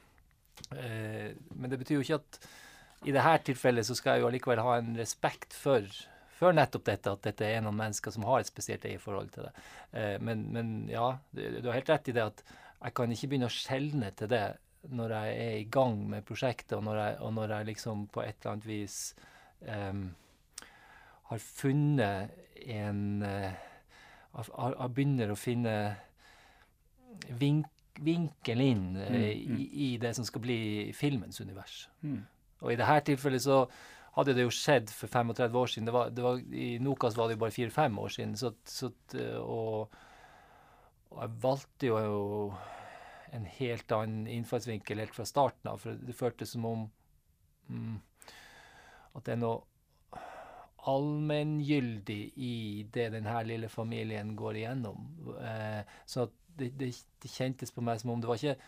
Eh, 0.76 1.32
men 1.56 1.70
det 1.70 1.78
betyr 1.82 1.98
jo 1.98 2.04
ikke 2.06 2.20
at 2.20 2.38
i 3.06 3.10
dette 3.14 3.44
tilfellet 3.50 3.86
så 3.86 3.96
skal 3.98 4.14
jeg 4.14 4.22
jo 4.22 4.28
allikevel 4.30 4.62
ha 4.62 4.76
en 4.78 4.94
respekt 4.96 5.52
for, 5.58 5.82
for 6.42 6.56
nettopp 6.56 6.84
dette, 6.88 7.14
at 7.14 7.28
dette 7.28 7.46
er 7.46 7.62
noen 7.64 7.78
mennesker 7.78 8.14
som 8.14 8.26
har 8.26 8.42
et 8.42 8.50
spesielt 8.50 8.84
eierforhold 8.88 9.30
til 9.34 9.46
det. 9.46 9.52
Eh, 9.94 10.16
men, 10.24 10.44
men 10.54 10.74
ja, 10.90 11.12
du, 11.30 11.42
du 11.60 11.70
har 11.70 11.78
helt 11.78 11.92
rett 11.92 12.10
i 12.10 12.16
det 12.16 12.26
at 12.26 12.44
jeg 12.82 12.94
kan 12.98 13.14
ikke 13.14 13.30
begynne 13.30 13.50
å 13.50 13.54
skjelne 13.54 14.10
til 14.18 14.30
det 14.32 14.46
når 14.90 15.14
jeg 15.14 15.34
er 15.44 15.58
i 15.60 15.68
gang 15.70 16.00
med 16.10 16.24
prosjektet, 16.26 16.74
og 16.74 16.82
når 16.88 16.98
jeg, 16.98 17.18
og 17.22 17.34
når 17.36 17.54
jeg 17.54 17.68
liksom 17.68 18.06
på 18.10 18.24
et 18.24 18.34
eller 18.40 18.52
annet 18.52 18.66
vis 18.66 18.96
um, 19.60 20.00
har 21.30 21.44
funnet 21.44 22.32
en 22.66 23.04
uh, 23.22 23.52
har, 24.32 24.50
har 24.58 24.90
begynner 24.90 25.30
å 25.30 25.38
finne 25.38 25.76
vink, 27.38 27.70
vinkel 28.02 28.64
inn 28.64 28.84
uh, 28.98 29.06
Mm, 29.06 29.22
mm. 29.22 29.56
i, 29.60 29.68
i 29.86 29.88
det 30.02 30.14
som 30.18 30.26
skal 30.26 30.42
bli 30.42 30.60
filmens 30.98 31.40
univers. 31.40 31.84
Mm. 32.02 32.24
Og 32.62 32.72
i 32.72 32.78
dette 32.78 33.00
tilfellet 33.12 33.46
så 33.46 33.62
hadde 34.16 34.34
det 34.36 34.44
jo 34.44 34.52
skjedd 34.52 34.90
for 34.92 35.08
35 35.08 35.56
år 35.56 35.72
siden. 35.72 35.88
Det 35.88 35.94
var, 35.94 36.10
det 36.12 36.24
var, 36.24 36.40
I 36.52 36.68
Nokas 36.84 37.16
var 37.16 37.28
det 37.28 37.38
jo 37.38 37.42
bare 37.44 37.56
4-5 37.56 37.98
år 38.02 38.14
siden. 38.16 38.36
Så, 38.36 38.52
så, 38.68 38.90
og, 39.40 39.94
og 41.10 41.18
jeg 41.22 41.36
valgte 41.42 41.88
jo 41.88 42.52
en 43.32 43.46
helt 43.48 43.92
annen 43.96 44.26
innfallsvinkel 44.28 45.00
helt 45.00 45.16
fra 45.16 45.24
starten 45.28 45.72
av. 45.72 45.80
For 45.80 45.96
det 45.96 46.16
føltes 46.16 46.52
som 46.52 46.68
om 46.68 46.86
mm, 47.72 47.96
at 49.16 49.24
det 49.24 49.36
er 49.36 49.40
noe 49.40 49.62
allmenngyldig 50.92 52.20
i 52.42 52.54
det 52.92 53.08
denne 53.14 53.34
lille 53.46 53.70
familien 53.72 54.34
går 54.36 54.60
igjennom. 54.60 55.08
Eh, 55.38 55.80
så 56.04 56.26
det, 56.58 56.72
det, 56.76 56.90
det 57.22 57.30
kjentes 57.32 57.72
på 57.72 57.84
meg 57.86 58.02
som 58.02 58.12
om 58.12 58.20
det 58.20 58.28
var 58.28 58.40
ikke 58.40 58.58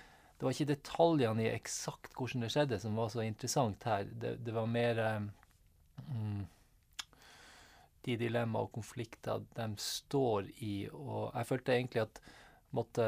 det 0.45 0.51
var 0.51 0.57
ikke 0.59 0.75
detaljene 0.75 1.41
i 1.41 1.53
eksakt 1.55 2.19
hvordan 2.19 2.43
det 2.45 2.49
skjedde, 2.53 2.77
som 2.83 2.99
var 3.01 3.07
så 3.09 3.23
interessant 3.25 3.85
her. 3.89 4.03
Det, 4.05 4.35
det 4.45 4.53
var 4.53 4.67
mer 4.69 4.99
mm, 6.05 6.43
de 8.05 8.17
dilemmaer 8.21 8.67
og 8.67 8.75
konflikter 8.75 9.47
de 9.57 9.69
står 9.81 10.51
i. 10.67 10.75
Og 10.93 11.31
jeg 11.31 11.49
følte 11.49 11.73
egentlig 11.73 12.03
at 12.03 12.21
måtte 12.77 13.07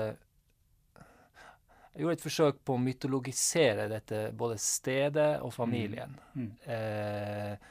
Jeg 0.96 2.00
gjorde 2.06 2.16
et 2.16 2.24
forsøk 2.24 2.62
på 2.64 2.78
å 2.78 2.80
mytologisere 2.86 3.86
dette, 3.92 4.22
både 4.32 4.56
stedet 4.56 5.28
og 5.44 5.52
familien. 5.52 6.16
Mm. 6.32 6.48
Eh, 6.72 7.68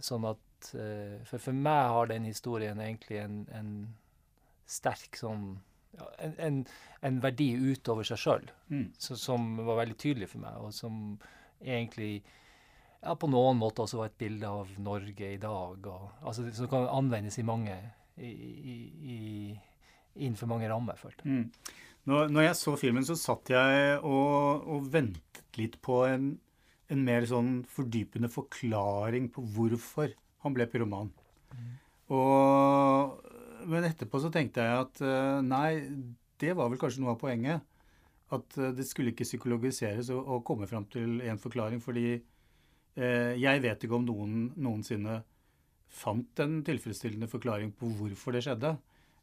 sånn 0.00 0.24
at 0.28 0.72
eh, 0.72 1.20
for, 1.28 1.36
for 1.36 1.52
meg 1.52 1.92
har 1.98 2.08
den 2.14 2.32
historien 2.32 2.80
egentlig 2.80 3.20
en, 3.26 3.38
en 3.52 3.70
sterk 4.64 5.20
sånn 5.20 5.58
en, 6.18 6.34
en, 6.38 6.60
en 7.04 7.18
verdi 7.22 7.50
utover 7.56 8.06
seg 8.08 8.20
sjøl, 8.20 8.46
Mm. 8.72 8.86
som 8.98 9.56
var 9.66 9.82
veldig 9.82 9.96
tydelig 10.00 10.30
for 10.32 10.44
meg, 10.44 10.56
og 10.56 10.72
som 10.72 11.18
egentlig 11.60 12.22
ja, 13.02 13.14
på 13.18 13.28
noen 13.30 13.58
måter 13.58 13.84
også 13.84 13.98
var 13.98 14.10
et 14.10 14.18
bilde 14.18 14.48
av 14.48 14.70
Norge 14.78 15.32
i 15.34 15.40
dag. 15.42 15.86
Og, 15.90 16.08
altså, 16.22 16.46
som 16.54 16.70
kan 16.70 16.86
anvendes 16.88 17.38
i 17.38 17.44
mange 17.46 17.74
i, 18.16 18.28
i, 18.30 18.76
i, 19.16 19.18
innenfor 20.22 20.50
mange 20.50 20.70
rammer, 20.70 20.98
følte 21.00 21.26
jeg. 21.26 21.42
Mm. 21.42 21.82
Når, 22.10 22.32
når 22.34 22.46
jeg 22.48 22.58
så 22.58 22.74
filmen, 22.78 23.04
så 23.06 23.14
satt 23.18 23.50
jeg 23.52 23.98
og, 24.02 24.64
og 24.66 24.88
ventet 24.90 25.58
litt 25.60 25.76
på 25.84 26.02
en, 26.08 26.32
en 26.90 27.04
mer 27.06 27.26
sånn 27.30 27.60
fordypende 27.70 28.30
forklaring 28.32 29.28
på 29.34 29.44
hvorfor 29.54 30.14
han 30.42 30.56
ble 30.56 30.66
pyroman. 30.70 31.12
Og, 32.12 33.21
men 33.68 33.86
etterpå 33.88 34.20
så 34.22 34.30
tenkte 34.32 34.64
jeg 34.64 34.86
at 34.86 35.02
eh, 35.04 35.40
nei, 35.46 35.68
det 36.42 36.54
var 36.58 36.70
vel 36.72 36.80
kanskje 36.80 37.02
noe 37.04 37.14
av 37.14 37.20
poenget. 37.20 37.64
At 38.32 38.56
eh, 38.58 38.72
det 38.76 38.86
skulle 38.88 39.12
ikke 39.12 39.28
psykologiseres 39.28 40.12
og, 40.14 40.22
og 40.22 40.46
komme 40.48 40.68
fram 40.70 40.86
til 40.92 41.20
en 41.26 41.40
forklaring. 41.40 41.82
Fordi 41.84 42.06
eh, 42.14 43.34
jeg 43.40 43.64
vet 43.64 43.84
ikke 43.84 43.98
om 43.98 44.08
noen 44.08 44.48
noensinne 44.56 45.20
fant 45.92 46.40
en 46.40 46.62
tilfredsstillende 46.64 47.28
forklaring 47.28 47.74
på 47.76 47.90
hvorfor 47.98 48.36
det 48.36 48.44
skjedde. 48.46 48.76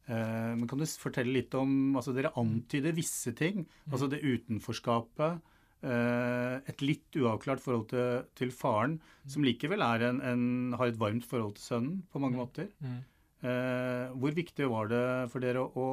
Eh, 0.10 0.52
men 0.58 0.66
kan 0.70 0.82
du 0.82 0.88
fortelle 1.02 1.36
litt 1.36 1.56
om 1.58 1.96
altså 2.00 2.14
Dere 2.16 2.34
antyder 2.40 2.98
visse 2.98 3.34
ting. 3.38 3.66
Altså 3.92 4.10
det 4.12 4.24
utenforskapet. 4.26 5.42
eh, 5.80 6.56
et 6.68 6.82
litt 6.84 7.16
uavklart 7.16 7.62
forhold 7.64 7.88
til, 7.94 8.26
til 8.36 8.50
faren, 8.52 8.98
som 9.30 9.46
likevel 9.46 9.80
er 9.86 10.10
en, 10.10 10.20
en, 10.20 10.74
har 10.76 10.92
et 10.92 11.00
varmt 11.00 11.24
forhold 11.24 11.56
til 11.56 11.64
sønnen 11.64 12.02
på 12.12 12.20
mange 12.20 12.36
måter. 12.36 12.68
Mm. 12.84 13.00
Eh, 13.40 14.10
hvor 14.20 14.34
viktig 14.36 14.68
var 14.68 14.90
det 14.92 15.04
for 15.32 15.40
dere 15.44 15.64
å, 15.64 15.90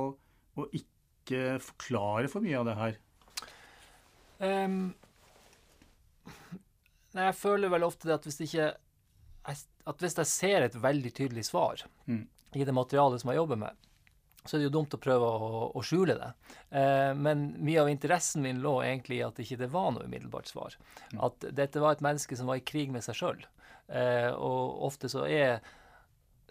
å 0.59 0.65
ikke 0.75 1.59
forklare 1.63 2.31
for 2.31 2.43
mye 2.43 2.59
av 2.59 2.67
det 2.67 2.75
her? 2.81 2.97
Um, 4.43 4.79
nei, 7.15 7.29
jeg 7.31 7.37
føler 7.39 7.71
vel 7.73 7.87
ofte 7.87 8.09
det 8.11 8.19
at 8.19 8.27
hvis 8.29 8.43
ikke 8.45 8.67
At 9.87 10.03
hvis 10.03 10.19
jeg 10.19 10.29
ser 10.29 10.67
et 10.67 10.75
veldig 10.77 11.13
tydelig 11.15 11.47
svar 11.49 11.87
Mm. 12.11 12.27
i 12.59 12.65
det 12.67 12.75
materialet 12.75 13.23
som 13.23 13.31
jeg 13.31 13.39
jobber 13.39 13.57
med, 13.63 13.87
så 14.45 14.57
er 14.57 14.61
det 14.61 14.67
jo 14.67 14.75
dumt 14.75 14.95
å 14.95 14.99
prøve 15.03 15.27
å, 15.27 15.61
å 15.75 15.83
skjule 15.87 16.15
det. 16.19 16.29
Eh, 16.71 17.13
men 17.15 17.53
mye 17.63 17.81
av 17.83 17.89
interessen 17.91 18.43
min 18.43 18.59
lå 18.63 18.81
egentlig 18.83 19.21
i 19.21 19.25
at 19.27 19.39
ikke 19.43 19.59
det 19.63 19.71
var 19.71 19.93
noe 19.95 20.07
umiddelbart 20.07 20.51
svar. 20.51 20.75
At 21.23 21.47
dette 21.55 21.83
var 21.83 21.95
et 21.95 22.03
menneske 22.03 22.37
som 22.39 22.51
var 22.51 22.59
i 22.59 22.67
krig 22.67 22.91
med 22.95 23.07
seg 23.07 23.19
sjøl. 23.19 23.43
Eh, 23.87 24.31
og 24.35 24.83
ofte 24.91 25.11
så 25.11 25.27
er 25.31 25.61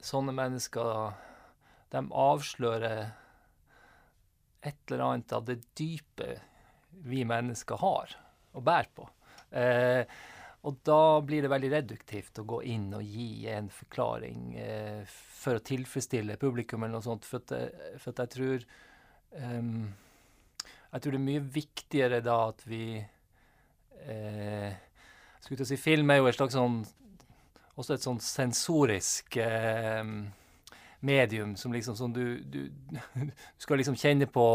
sånne 0.05 0.33
mennesker 0.35 1.13
De 1.93 2.01
avslører 2.11 3.05
et 4.65 4.77
eller 4.91 5.03
annet 5.05 5.33
av 5.37 5.43
det 5.45 5.59
dype 5.77 6.31
vi 7.05 7.21
mennesker 7.27 7.77
har 7.81 8.15
og 8.55 8.63
bærer 8.65 8.89
på. 8.97 9.05
Eh, 9.55 10.05
og 10.65 10.79
da 10.87 11.19
blir 11.21 11.43
det 11.45 11.51
veldig 11.51 11.69
reduktivt 11.75 12.39
å 12.41 12.45
gå 12.49 12.61
inn 12.73 12.87
og 12.97 13.03
gi 13.05 13.45
en 13.53 13.67
forklaring 13.69 14.55
eh, 14.57 15.03
for 15.05 15.59
å 15.59 15.63
tilfredsstille 15.67 16.39
publikum 16.41 16.81
eller 16.83 16.97
noe 16.97 17.05
sånt, 17.05 17.27
for 17.29 17.43
at, 17.43 17.53
jeg- 17.53 17.99
for 18.01 18.15
at 18.15 18.23
jeg 18.23 18.33
tror 18.33 18.65
um, 19.43 19.93
Jeg 20.95 21.01
tror 21.03 21.11
det 21.13 21.19
er 21.19 21.27
mye 21.29 21.43
viktigere 21.59 22.21
da 22.25 22.37
at 22.49 22.63
vi 22.65 22.81
eh, 24.07 24.73
Skulle 25.43 25.59
til 25.61 25.67
å 25.67 25.69
si 25.69 25.77
film 25.77 26.09
er 26.09 26.21
jo 26.23 26.29
et 26.31 26.37
slags 26.39 26.55
sånn 26.57 26.79
Også 27.75 27.97
et 27.97 28.05
sånn 28.05 28.21
sensorisk 28.23 29.37
eh, 29.43 30.01
medium 31.05 31.55
som 31.59 31.73
liksom 31.75 31.97
sånn 31.99 32.15
du, 32.15 32.25
du, 32.39 32.61
du 32.71 33.29
skal 33.61 33.81
liksom 33.81 33.97
kjenne 33.99 34.27
på 34.31 34.47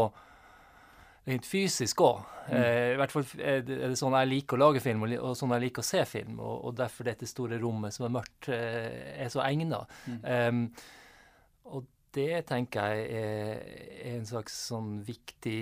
rent 1.29 1.45
fysisk 1.45 2.01
òg. 2.01 2.23
Eh, 2.49 2.95
I 2.95 2.97
hvert 2.99 3.13
fall 3.13 3.27
er 3.37 3.61
det, 3.65 3.77
er 3.77 3.93
det 3.93 3.99
sånn 3.99 4.15
jeg 4.17 4.31
liker 4.31 4.57
å 4.57 4.63
lage 4.63 4.81
film, 4.83 5.05
og, 5.05 5.13
og 5.21 5.37
sånn 5.37 5.53
jeg 5.55 5.67
liker 5.67 5.83
å 5.83 5.89
se 5.91 6.01
film. 6.09 6.39
Og, 6.41 6.55
og 6.65 6.75
derfor 6.79 7.07
dette 7.07 7.29
store 7.29 7.59
rommet 7.61 7.93
som 7.95 8.07
er 8.07 8.15
mørkt, 8.17 8.49
eh, 8.49 9.13
er 9.21 9.29
så 9.33 9.43
egna. 9.45 9.83
Em, 10.25 10.65
og 11.69 11.85
det 12.17 12.41
tenker 12.49 12.89
jeg 12.91 13.21
er, 13.21 13.61
er 14.01 14.17
en 14.17 14.27
slags 14.27 14.57
sånn 14.71 14.97
viktig 15.07 15.61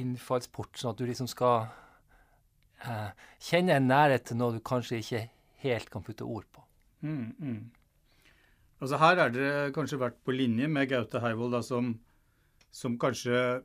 innfallsport, 0.00 0.78
sånn 0.78 0.94
at 0.94 1.02
du 1.02 1.04
liksom 1.10 1.28
skal 1.30 1.66
eh, 2.86 3.10
kjenne 3.50 3.76
en 3.76 3.90
nærhet 3.90 4.30
til 4.30 4.38
noe 4.40 4.54
du 4.54 4.62
kanskje 4.64 5.02
ikke 5.02 5.26
helt 5.64 5.90
kan 5.92 6.04
putte 6.06 6.26
ord 6.26 6.46
på. 6.52 6.64
Mm, 7.06 7.32
mm. 7.38 7.60
Altså 8.80 9.00
Her 9.00 9.18
er 9.24 9.32
dere 9.34 9.72
kanskje 9.76 10.00
vært 10.00 10.20
på 10.24 10.32
linje 10.32 10.68
med 10.72 10.88
Gaute 10.88 11.20
Heivold, 11.20 11.52
da, 11.56 11.60
som, 11.64 11.92
som 12.72 12.96
kanskje 13.00 13.60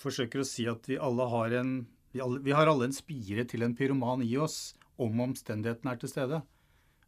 forsøker 0.00 0.42
å 0.42 0.48
si 0.48 0.64
at 0.70 0.88
vi 0.88 0.98
alle 1.00 1.28
har 1.28 1.58
en 1.60 1.74
vi, 2.12 2.20
alle, 2.20 2.40
vi 2.44 2.52
har 2.52 2.68
alle 2.68 2.88
en 2.88 2.96
spire 2.96 3.44
til 3.48 3.64
en 3.64 3.74
pyroman 3.76 4.24
i 4.24 4.34
oss, 4.40 4.74
om 5.00 5.20
omstendighetene 5.24 5.94
er 5.94 6.00
til 6.00 6.10
stede. 6.12 6.40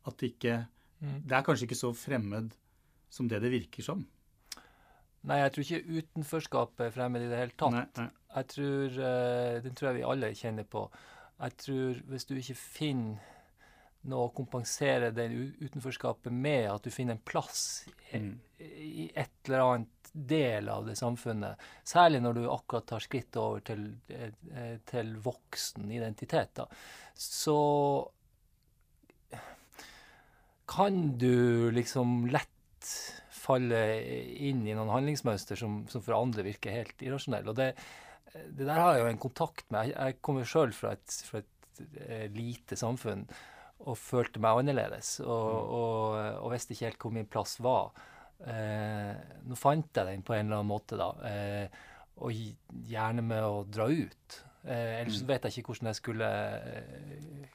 At 0.04 0.20
det 0.20 0.34
ikke 0.34 0.64
Det 1.04 1.36
er 1.36 1.44
kanskje 1.44 1.66
ikke 1.66 1.76
så 1.76 1.90
fremmed 1.92 2.54
som 3.12 3.28
det 3.28 3.42
det 3.44 3.50
virker 3.52 3.84
som. 3.84 4.06
Nei, 5.24 5.36
jeg 5.42 5.52
tror 5.52 5.64
ikke 5.64 5.98
utenforskapet 5.98 6.86
er 6.86 6.94
fremmed 6.94 7.24
i 7.24 7.28
det 7.28 7.40
hele 7.42 7.56
tatt. 7.56 7.74
Nei, 7.74 7.84
nei. 7.98 8.08
Jeg 8.34 8.48
tror, 8.54 8.96
eh, 9.08 9.60
Den 9.62 9.74
tror 9.74 9.88
jeg 9.88 9.96
vi 9.96 10.08
alle 10.08 10.34
kjenner 10.34 10.64
på. 10.64 10.90
Jeg 11.40 11.56
tror 11.56 12.00
hvis 12.08 12.24
du 12.24 12.34
ikke 12.34 12.56
finner 12.56 13.33
å 14.12 14.28
kompensere 14.36 15.10
det 15.16 15.30
utenforskapet 15.64 16.32
med, 16.32 16.66
at 16.70 16.84
du 16.84 16.90
finner 16.92 17.16
en 17.16 17.24
plass 17.24 17.86
i, 17.88 18.18
Mm. 18.18 18.40
i 18.60 19.10
et 19.14 19.48
eller 19.48 19.60
annet 19.60 20.10
del 20.12 20.68
av 20.68 20.86
det 20.86 20.94
samfunnet, 20.96 21.58
særlig 21.82 22.20
når 22.22 22.34
du 22.34 22.42
akkurat 22.52 22.86
tar 22.86 23.00
skrittet 23.00 23.36
over 23.40 23.60
til, 23.60 23.96
eh, 24.10 24.76
til 24.86 25.16
voksen 25.16 25.90
identitet, 25.90 26.54
da, 26.54 26.66
så 27.14 28.08
kan 30.66 31.18
du 31.18 31.70
liksom 31.74 32.26
lett 32.30 32.90
falle 33.44 33.80
inn 34.38 34.62
i 34.66 34.74
noen 34.76 34.92
handlingsmønster 34.92 35.58
som, 35.58 35.82
som 35.88 36.04
for 36.04 36.16
andre 36.16 36.46
virker 36.46 36.72
helt 36.72 37.02
irrasjonelle. 37.04 37.50
Og 37.52 37.58
det, 37.58 37.74
det 38.32 38.64
der 38.64 38.78
har 38.78 38.94
jeg 38.94 39.04
jo 39.04 39.10
en 39.10 39.24
kontakt 39.26 39.66
med. 39.70 39.90
Jeg, 39.90 39.98
jeg 39.98 40.20
kommer 40.24 40.48
sjøl 40.48 40.72
fra 40.72 40.94
fra 41.26 41.42
et 41.42 41.82
eh, 42.06 42.28
lite 42.32 42.78
samfunn 42.80 43.26
og 43.84 43.98
følte 44.00 44.40
meg 44.42 44.62
annerledes. 44.62 45.18
Og, 45.24 45.72
og, 45.78 46.18
og 46.40 46.52
visste 46.54 46.74
ikke 46.74 46.88
helt 46.88 47.04
hvor 47.04 47.14
min 47.14 47.30
plass 47.30 47.58
var. 47.64 47.92
Eh, 48.44 49.12
nå 49.48 49.58
fant 49.58 49.90
jeg 49.96 50.08
den 50.10 50.24
på 50.24 50.34
en 50.36 50.46
eller 50.46 50.60
annen 50.62 50.72
måte, 50.72 50.98
da. 51.00 51.10
Eh, 51.28 51.84
og 52.24 52.34
gjerne 52.88 53.24
med 53.26 53.44
å 53.44 53.62
dra 53.68 53.88
ut. 53.90 54.40
Eh, 54.64 55.00
ellers 55.02 55.20
mm. 55.20 55.28
vet 55.28 55.44
jeg 55.44 55.60
ikke 55.60 55.74
hvordan 55.74 55.90
jeg 55.90 55.98
skulle 55.98 56.28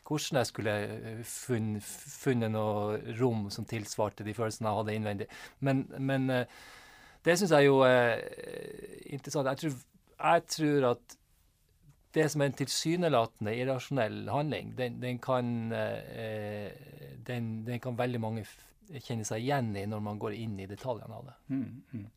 hvordan 0.05 0.37
jeg 0.37 0.49
skulle 0.49 0.73
eh, 0.85 1.21
funn, 1.25 1.69
funnet 1.81 2.53
noe 2.53 2.99
rom 3.17 3.47
som 3.53 3.65
tilsvarte 3.65 4.25
de 4.27 4.35
følelsene 4.37 4.69
jeg 4.69 4.81
hadde 4.81 4.97
innvendig. 4.99 5.29
Men, 5.65 5.87
men 5.97 6.29
eh, 6.35 6.59
det 7.25 7.37
syns 7.39 7.55
jeg 7.55 7.69
jo 7.69 7.79
er 7.87 8.21
interessant. 9.09 9.49
Jeg 9.49 9.63
tror, 9.63 9.79
jeg 10.19 10.45
tror 10.55 10.89
at 10.91 11.17
det 12.15 12.25
som 12.31 12.41
er 12.41 12.49
en 12.49 12.57
tilsynelatende 12.57 13.53
irrasjonell 13.53 14.23
handling, 14.33 14.73
den, 14.77 14.97
den, 15.01 15.19
kan, 15.21 15.71
eh, 15.71 16.71
den, 17.27 17.51
den 17.67 17.81
kan 17.83 17.97
veldig 17.99 18.21
mange 18.23 18.45
kjenne 18.97 19.27
seg 19.27 19.43
igjen 19.43 19.75
i 19.77 19.85
når 19.89 20.01
man 20.01 20.21
går 20.21 20.37
inn 20.39 20.55
i 20.59 20.69
detaljene 20.69 21.19
av 21.19 21.27
det. 21.29 21.35
Mm, 21.53 21.83
mm. 21.93 22.07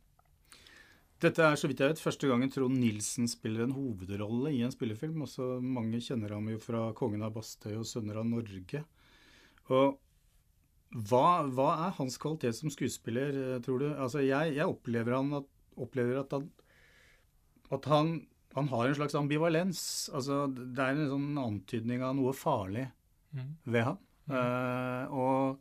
Dette 1.22 1.44
er 1.46 1.58
så 1.60 1.68
vidt 1.70 1.82
jeg 1.82 1.92
vet 1.92 2.02
første 2.02 2.26
gangen 2.26 2.50
Trond 2.50 2.74
Nilsen 2.80 3.28
spiller 3.30 3.66
en 3.66 3.76
hovedrolle 3.76 4.50
i 4.56 4.62
en 4.66 4.72
spillefilm. 4.74 5.20
Også 5.22 5.60
mange 5.62 6.00
kjenner 6.02 6.34
ham 6.34 6.48
jo 6.50 6.58
fra 6.58 6.88
'Kongen 6.98 7.22
av 7.22 7.36
Bastøy' 7.36 7.76
og 7.76 7.86
'Sønner 7.86 8.18
av 8.18 8.26
Norge'. 8.26 8.82
Og 9.70 10.00
hva, 10.92 11.26
hva 11.46 11.68
er 11.86 11.94
hans 12.00 12.18
kvalitet 12.20 12.56
som 12.58 12.72
skuespiller, 12.72 13.30
eh, 13.54 13.60
tror 13.64 13.78
du? 13.78 13.86
Altså, 13.94 14.24
jeg, 14.26 14.56
jeg 14.56 14.66
opplever, 14.66 15.14
at, 15.38 15.46
opplever 15.76 16.18
at, 16.20 16.32
han, 16.34 16.50
at 17.70 17.84
han, 17.84 18.26
han 18.54 18.68
har 18.68 18.86
en 18.90 18.94
slags 18.98 19.14
ambivalens. 19.18 19.82
Altså, 20.14 20.46
det 20.52 20.78
er 20.84 20.96
en 20.96 21.08
sånn 21.08 21.38
antydning 21.40 22.02
av 22.04 22.16
noe 22.18 22.32
farlig 22.36 22.86
ved 23.64 23.82
ham. 23.86 23.98
Eh, 24.28 25.04
og 25.12 25.58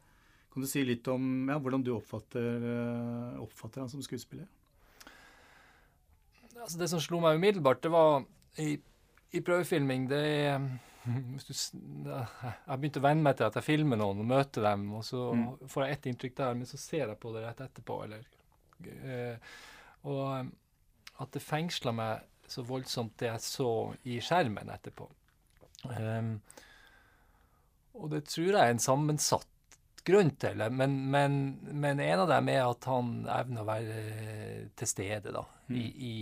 kan 0.52 0.62
du 0.64 0.68
si 0.68 0.84
litt 0.84 1.08
om 1.08 1.48
ja, 1.50 1.56
hvordan 1.58 1.84
du 1.88 1.94
oppfatter, 1.96 2.66
uh, 2.66 3.40
oppfatter 3.40 3.80
han 3.86 3.90
som 3.90 4.02
skuespiller? 4.04 4.50
Altså 6.60 6.78
det 6.82 6.90
som 6.92 7.00
slo 7.02 7.22
meg 7.24 7.38
umiddelbart, 7.40 7.80
det 7.86 7.92
var 7.94 8.26
i, 8.62 8.74
i 9.32 9.42
prøvefilming 9.42 10.10
det 10.12 10.20
er 10.52 10.66
du, 11.48 11.54
Jeg 11.56 12.78
begynte 12.78 13.02
å 13.02 13.06
venne 13.08 13.24
meg 13.26 13.40
til 13.40 13.48
at 13.48 13.56
jeg 13.58 13.66
filmer 13.66 13.98
noen 13.98 14.20
og 14.22 14.28
møter 14.30 14.68
dem, 14.68 14.84
og 15.00 15.06
så 15.08 15.32
Mm. 15.34 15.48
får 15.72 15.86
jeg 15.88 15.96
ett 15.96 16.10
inntrykk 16.12 16.36
der, 16.38 16.54
men 16.60 16.70
så 16.70 16.78
ser 16.78 17.08
jeg 17.08 17.18
på 17.24 17.32
det 17.34 17.42
rett 17.48 17.64
etterpå. 17.66 18.04
Eller, 18.06 18.28
eh, 19.02 19.56
og 20.04 20.52
at 21.24 21.32
det 21.34 21.42
fengsla 21.42 21.94
meg 21.96 22.28
så 22.52 22.66
voldsomt 22.68 23.16
det 23.22 23.30
jeg 23.30 23.46
så 23.46 23.72
i 24.04 24.20
skjermen 24.24 24.72
etterpå. 24.74 25.08
Um, 25.88 26.36
og 27.98 28.12
det 28.14 28.26
tror 28.30 28.52
jeg 28.52 28.60
er 28.60 28.74
en 28.74 28.84
sammensatt 28.84 29.48
grunn 30.06 30.32
til 30.42 30.62
det, 30.62 30.70
men, 30.74 30.96
men, 31.14 31.36
men 31.62 32.00
en 32.02 32.24
av 32.24 32.30
dem 32.32 32.50
er 32.50 32.64
at 32.66 32.88
han 32.90 33.12
evner 33.30 33.62
å 33.62 33.68
være 33.70 33.98
til 34.78 34.90
stede, 34.90 35.34
da. 35.36 35.44
I, 35.72 35.84
i, 35.86 36.16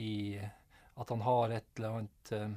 i 0.00 0.12
at 0.98 1.12
han 1.12 1.22
har 1.26 1.54
et 1.54 1.68
eller 1.76 1.98
annet 2.00 2.32
eh, 2.34 2.54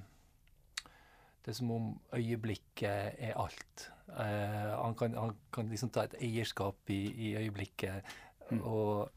Det 1.44 1.51
er 1.51 1.58
som 1.58 1.74
om 1.75 1.90
øyeblikket 2.18 3.20
er 3.28 3.38
alt. 3.38 3.88
Uh, 4.08 4.72
han, 4.78 4.96
kan, 4.98 5.16
han 5.18 5.36
kan 5.54 5.70
liksom 5.72 5.90
ta 5.94 6.04
et 6.06 6.18
eierskap 6.22 6.92
i, 6.94 7.01
i 7.30 7.36
øyeblikket, 7.40 8.12
og, 8.60 9.10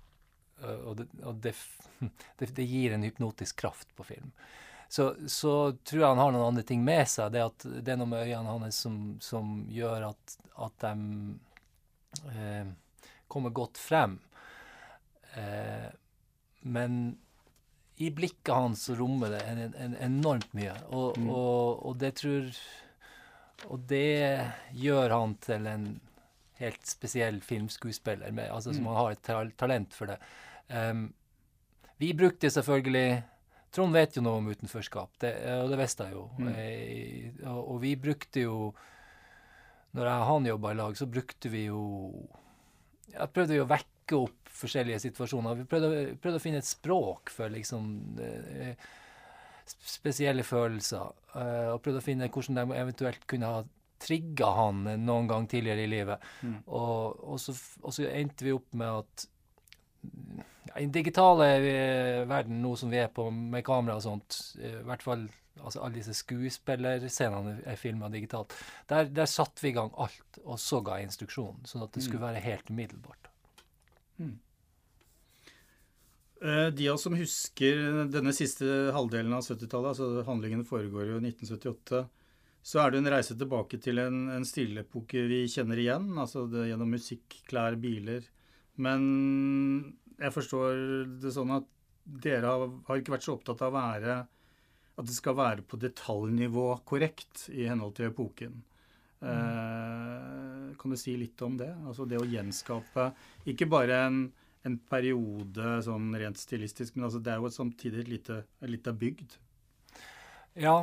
og, 0.85 1.01
det, 1.01 1.09
og 1.23 1.41
det, 1.45 1.55
det, 2.41 2.65
gir 2.69 2.95
en 2.95 3.07
hypnotisk 3.07 3.63
kraft 3.65 3.91
på 3.97 4.07
film. 4.09 4.31
Så, 4.89 5.15
så 5.27 5.73
tror 5.85 6.01
jeg 6.01 6.13
han 6.13 6.23
har 6.23 6.35
noen 6.35 6.53
andre 6.53 6.63
ting 6.67 6.85
med 6.87 7.09
seg. 7.11 7.33
Det, 7.35 7.43
at 7.43 7.67
det 7.83 7.95
er 7.95 7.99
noe 7.99 8.11
med 8.11 8.29
øynene 8.29 8.53
hans 8.53 8.79
som, 8.85 9.01
som 9.25 9.65
gjør 9.73 10.11
at, 10.13 10.37
at 10.67 10.85
de 10.85 12.31
eh, 12.31 12.69
kommer 13.33 13.55
godt 13.55 13.81
frem. 13.81 14.19
Eh, 15.35 15.91
men 16.61 17.17
i 17.97 18.11
blikket 18.11 18.55
hans 18.55 18.89
rommer 18.91 19.35
det 19.35 19.43
en, 19.49 19.61
en, 19.75 19.97
enormt 20.03 20.53
mye. 20.55 20.75
Og, 20.91 21.19
og, 21.27 21.85
og 21.87 21.99
det 22.01 22.15
tror 22.23 22.49
Og 23.71 23.85
det 23.89 24.43
gjør 24.75 25.15
han 25.15 25.37
til 25.43 25.67
en 25.71 25.87
helt 26.59 26.87
spesiell 26.87 27.41
filmskuespiller, 27.43 28.31
med, 28.31 28.51
altså, 28.51 28.75
som 28.75 28.87
han 28.87 28.97
har 28.97 29.15
et 29.15 29.57
talent 29.59 29.95
for 29.95 30.11
det. 30.11 30.19
Em, 30.69 31.07
vi 32.01 32.11
brukte 32.17 32.51
selvfølgelig 32.51 33.23
Trond 33.75 33.95
vet 33.97 34.15
jo 34.15 34.23
noe 34.23 34.39
om 34.39 34.51
utenforskap, 34.53 35.17
det, 35.25 35.33
og 35.59 35.73
det 35.73 35.79
visste 35.81 36.07
jeg 36.07 36.15
jo. 36.15 36.25
Eh, 36.47 37.41
og, 37.51 37.61
og 37.75 37.81
vi 37.83 37.97
brukte 37.99 38.45
jo 38.45 38.59
Når 39.95 40.09
jeg 40.11 40.21
og 40.21 40.29
han 40.29 40.47
jobba 40.47 40.71
i 40.71 40.79
lag, 40.79 40.97
så 40.99 41.09
brukte 41.11 41.51
vi 41.51 41.65
jo 41.67 41.83
Jeg 43.11 43.33
prøvde 43.35 43.59
jo 43.59 43.67
å 43.67 43.71
vekke 43.71 44.19
opp 44.21 44.53
forskjellige 44.55 45.01
situasjoner. 45.09 45.57
Vi 45.59 45.67
prøvde, 45.67 45.89
prøvde 46.23 46.39
å 46.39 46.43
finne 46.43 46.61
et 46.63 46.69
språk 46.69 47.33
for 47.35 47.51
liksom 47.51 47.89
eh, 48.23 48.77
spesielle 49.67 50.45
følelser. 50.47 51.11
eh, 51.35 51.71
og 51.73 51.81
prøvde 51.83 51.99
å 51.99 52.05
finne 52.05 52.29
hvordan 52.31 52.61
de 52.61 52.79
eventuelt 52.79 53.27
kunne 53.31 53.51
ha 53.51 53.65
trigga 54.05 54.51
han 54.55 54.85
noen 55.03 55.27
gang 55.31 55.47
tidligere 55.51 55.87
i 55.87 55.91
livet. 55.91 56.27
Og, 56.67 57.19
og, 57.25 57.39
så, 57.41 57.55
og 57.83 57.95
så 57.97 58.07
endte 58.11 58.47
vi 58.47 58.55
opp 58.55 58.75
med 58.77 59.01
at 59.03 59.27
I 60.75 60.83
den 60.83 60.93
digitale 60.95 61.49
eh, 61.61 62.21
verden, 62.29 62.61
nå 62.63 62.75
som 62.77 62.91
vi 62.91 62.99
er 63.03 63.11
på 63.15 63.29
med 63.31 63.65
kamera 63.67 63.99
og 63.99 64.05
sånt, 64.05 64.39
eh, 64.61 64.81
i 64.81 64.87
hvert 64.89 65.05
fall 65.05 65.27
altså 65.61 65.85
alle 65.85 66.01
disse 66.01 66.17
skuespillerscenene 66.19 67.61
er 67.71 67.79
filma 67.79 68.09
digitalt, 68.11 68.53
der, 68.91 69.07
der 69.15 69.29
satte 69.31 69.63
vi 69.63 69.71
i 69.71 69.77
gang 69.77 69.93
alt, 70.03 70.41
og 70.43 70.59
så 70.59 70.81
ga 70.85 70.99
jeg 70.99 71.13
instruksjon, 71.13 71.63
sånn 71.69 71.85
at 71.87 71.95
det 71.95 72.03
skulle 72.03 72.25
være 72.25 72.43
helt 72.43 72.73
umiddelbart. 72.75 73.31
Mm. 74.19 74.35
De 76.75 76.89
av 76.91 76.99
oss 76.99 77.07
som 77.07 77.15
husker 77.17 77.79
denne 78.13 78.35
siste 78.37 78.67
halvdelen 78.93 79.33
av 79.33 79.47
70-tallet, 79.47 79.95
altså 79.95 80.27
handlingene 80.27 80.67
foregår 80.67 81.07
jo 81.13 81.21
i 81.21 81.31
1978, 81.31 82.03
så 82.65 82.81
er 82.81 82.93
det 82.93 83.01
en 83.03 83.13
reise 83.13 83.35
tilbake 83.37 83.77
til 83.85 84.01
en, 84.01 84.23
en 84.33 84.47
stilepoke 84.49 85.27
vi 85.29 85.43
kjenner 85.53 85.81
igjen, 85.83 86.07
altså 86.17 86.47
det, 86.49 86.71
gjennom 86.71 86.95
musikk, 86.97 87.37
klær, 87.51 87.77
biler. 87.81 88.25
Men 88.83 89.03
jeg 90.19 90.35
forstår 90.35 90.79
det 91.23 91.33
sånn 91.35 91.53
at 91.55 91.67
dere 92.05 92.51
har, 92.51 92.71
har 92.89 93.01
ikke 93.01 93.15
vært 93.15 93.27
så 93.27 93.37
opptatt 93.39 93.63
av 93.65 93.73
å 93.73 93.79
være 93.79 94.17
at 94.95 95.09
det 95.09 95.17
skal 95.17 95.37
være 95.39 95.65
på 95.67 95.79
detaljnivå 95.81 96.69
korrekt 96.87 97.49
i 97.51 97.67
henhold 97.67 97.97
til 97.97 98.13
epoken. 98.13 98.61
Eh, 99.25 100.75
kan 100.79 100.93
du 100.93 100.99
si 101.01 101.17
litt 101.19 101.41
om 101.43 101.57
det? 101.59 101.71
Altså 101.87 102.07
det 102.07 102.21
å 102.21 102.29
gjenskape 102.29 103.09
ikke 103.51 103.69
bare 103.71 104.03
en, 104.07 104.21
en 104.69 104.77
periode 104.91 105.79
sånn 105.87 106.13
rent 106.21 106.39
stilistisk, 106.39 106.95
men 106.95 107.09
altså 107.09 107.23
det 107.25 107.35
er 107.35 107.43
jo 107.43 107.51
samtidig 107.57 108.05
et 108.05 108.13
lite, 108.13 108.39
et 108.61 108.71
lite 108.71 108.95
bygd. 109.01 109.39
Ja, 110.61 110.77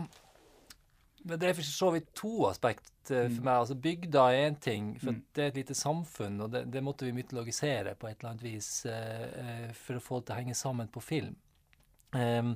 men 1.23 1.39
det 1.39 1.49
er 1.49 1.53
for 1.57 1.67
så 1.67 1.91
vidt 1.93 2.13
to 2.17 2.47
aspekt 2.49 2.88
for 3.07 3.41
meg. 3.41 3.53
Altså 3.57 3.75
Bygda 3.75 4.23
er 4.31 4.49
én 4.49 4.60
ting, 4.62 4.93
for 4.99 5.12
Mm. 5.12 5.23
det 5.34 5.43
er 5.43 5.47
et 5.47 5.55
lite 5.55 5.75
samfunn, 5.75 6.41
og 6.41 6.51
det, 6.51 6.65
det 6.71 6.84
måtte 6.84 7.05
vi 7.05 7.12
mytologisere 7.12 7.95
på 7.95 8.07
et 8.07 8.17
eller 8.19 8.29
annet 8.31 8.43
vis 8.43 8.86
eh, 8.86 9.71
for 9.73 9.95
å 9.97 10.03
få 10.03 10.19
det 10.19 10.25
til 10.27 10.36
å 10.36 10.39
henge 10.39 10.55
sammen 10.55 10.88
på 10.88 11.01
film. 11.01 11.36
Um, 12.13 12.55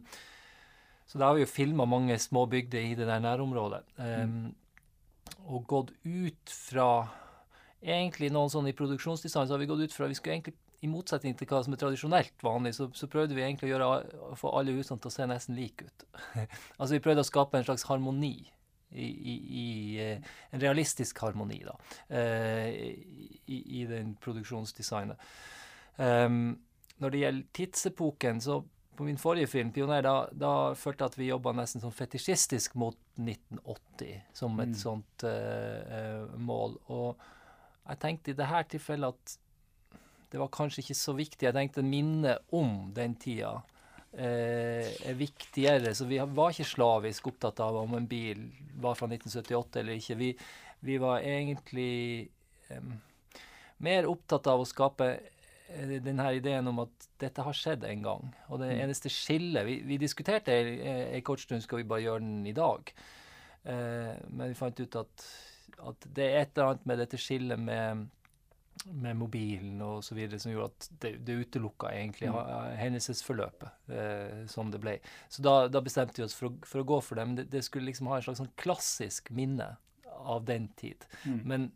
så 1.08 1.18
da 1.20 1.28
har 1.30 1.36
vi 1.38 1.46
jo 1.46 1.48
filma 1.52 1.86
mange 1.86 2.18
små 2.20 2.46
bygder 2.50 2.80
i 2.82 2.96
det 2.96 3.08
der 3.08 3.20
nærområdet. 3.24 3.84
em, 4.00 4.56
Og 5.48 5.68
gått 5.68 5.92
ut 6.04 6.50
fra 6.50 7.08
Egentlig 7.86 8.32
noen 8.32 8.50
sånn 8.50 8.68
i 8.68 8.74
produksjonsdesign 8.74 9.46
så 9.48 9.54
har 9.54 9.60
vi 9.60 9.68
gått 9.70 9.80
ut 9.86 9.94
fra 9.94 10.08
Vi 10.08 10.16
skulle 10.16 10.36
egentlig 10.40 10.56
i 10.86 10.90
motsetning 10.92 11.38
til 11.38 11.50
hva 11.50 11.62
som 11.66 11.76
er 11.76 11.82
tradisjonelt 11.82 12.46
vanlig, 12.46 12.76
så, 12.78 12.88
så 12.96 13.10
prøvde 13.12 13.38
vi 13.38 13.44
egentlig 13.46 13.70
å 13.70 13.74
gjøre, 13.74 13.88
å 14.32 14.38
få 14.40 14.52
alle 14.58 14.76
husene 14.78 15.02
til 15.02 15.12
å 15.12 15.16
se 15.16 15.28
nesten 15.30 15.58
like 15.58 15.88
ut. 15.88 16.06
altså 16.80 16.94
vi 16.94 17.02
prøvde 17.04 17.26
å 17.26 17.28
skape 17.28 17.60
en 17.60 17.68
slags 17.68 17.88
harmoni. 17.90 18.38
I, 18.96 19.06
i, 19.06 19.34
i 19.60 19.64
eh, 20.00 20.28
En 20.56 20.62
realistisk 20.62 21.18
harmoni, 21.20 21.58
da. 21.66 21.74
eh, 22.16 22.70
I, 23.52 23.58
i 23.82 23.88
den 23.90 24.14
produksjonsdesignet. 24.24 25.20
Um, 25.98 26.54
når 27.02 27.12
det 27.12 27.20
gjelder 27.20 27.50
tidsepoken, 27.60 28.40
så 28.46 28.62
på 28.96 29.04
min 29.04 29.18
forrige 29.20 29.48
film, 29.52 29.72
'Pioner', 29.72 30.06
da, 30.06 30.14
da 30.32 30.74
følte 30.74 31.04
jeg 31.04 31.12
at 31.12 31.18
vi 31.20 31.28
jobba 31.28 31.52
nesten 31.58 31.84
sånn 31.84 31.96
fetisjistisk 31.96 32.78
mot 32.80 32.96
1980 33.20 34.22
som 34.38 34.60
et 34.64 34.78
sånt 34.80 35.26
uh, 35.28 36.32
mål. 36.40 36.78
Og 36.96 37.26
jeg 37.90 38.00
tenkte 38.06 38.32
i 38.32 38.38
dette 38.40 38.64
tilfellet 38.76 39.12
at 39.12 39.36
det 40.36 40.42
var 40.42 40.52
kanskje 40.52 40.82
ikke 40.84 40.98
så 41.00 41.14
viktig. 41.16 41.46
Jeg 41.48 41.56
tenkte 41.56 41.82
minnet 41.86 42.50
om 42.52 42.90
den 42.92 43.14
tida 43.16 43.54
eh, 44.12 44.90
er 45.08 45.16
viktigere. 45.16 45.94
Så 45.96 46.10
vi 46.10 46.18
var 46.20 46.52
ikke 46.52 46.68
slavisk 46.68 47.30
opptatt 47.32 47.62
av 47.64 47.78
om 47.80 47.94
en 47.96 48.08
bil 48.12 48.42
var 48.84 48.98
fra 49.00 49.08
1978 49.08 49.80
eller 49.80 49.96
ikke. 49.96 50.18
Vi, 50.20 50.34
vi 50.90 50.98
var 51.00 51.24
egentlig 51.24 51.94
eh, 52.68 52.90
mer 53.88 54.10
opptatt 54.12 54.50
av 54.52 54.66
å 54.66 54.68
skape 54.68 55.08
eh, 55.14 55.96
denne 56.04 56.28
ideen 56.36 56.68
om 56.68 56.84
at 56.84 57.08
dette 57.24 57.48
har 57.48 57.56
skjedd 57.56 57.88
en 57.88 58.04
gang. 58.04 58.28
Og 58.50 58.60
det 58.60 58.74
eneste 58.76 59.14
skillet 59.14 59.64
Vi, 59.70 59.78
vi 59.88 60.02
diskuterte 60.04 60.52
ei 60.52 60.76
ei 61.16 61.24
kort 61.24 61.46
stund 61.46 61.64
skal 61.64 61.80
vi 61.80 61.88
bare 61.94 62.04
gjøre 62.10 62.26
den 62.26 62.44
i 62.52 62.58
dag. 62.60 62.92
Eh, 63.64 64.12
men 64.36 64.52
vi 64.52 64.60
fant 64.60 64.84
ut 64.84 65.00
at, 65.00 65.30
at 65.80 66.12
det 66.12 66.28
er 66.28 66.42
et 66.42 66.54
eller 66.58 66.74
annet 66.74 66.92
med 66.92 67.04
dette 67.06 67.24
skillet 67.24 67.68
med 67.72 68.10
med 68.92 69.16
mobilen 69.18 69.82
og 69.82 70.04
så 70.04 70.16
videre, 70.16 70.40
som 70.40 70.52
gjorde 70.52 70.66
at 70.74 70.90
det, 71.02 71.12
det 71.26 71.36
utelukka 71.46 71.88
egentlig 71.96 72.28
Mm. 72.30 72.76
hendelsesforløpet 72.78 73.70
eh, 73.90 74.46
som 74.52 74.70
det 74.72 74.82
ble. 74.84 74.98
Så 75.30 75.42
da, 75.42 75.68
da 75.72 75.82
bestemte 75.82 76.20
vi 76.20 76.26
oss 76.28 76.36
for 76.36 76.50
å, 76.50 76.54
for 76.66 76.84
å 76.84 76.86
gå 76.86 77.00
for 77.02 77.16
det. 77.16 77.26
Men 77.26 77.36
det, 77.40 77.46
det 77.52 77.64
skulle 77.66 77.86
liksom 77.88 78.08
ha 78.12 78.18
en 78.20 78.26
slags 78.28 78.42
sånn 78.44 78.52
klassisk 78.60 79.32
minne 79.32 79.78
av 80.26 80.44
den 80.46 80.68
tid. 80.78 81.06
Mm. 81.24 81.40
Men 81.46 81.72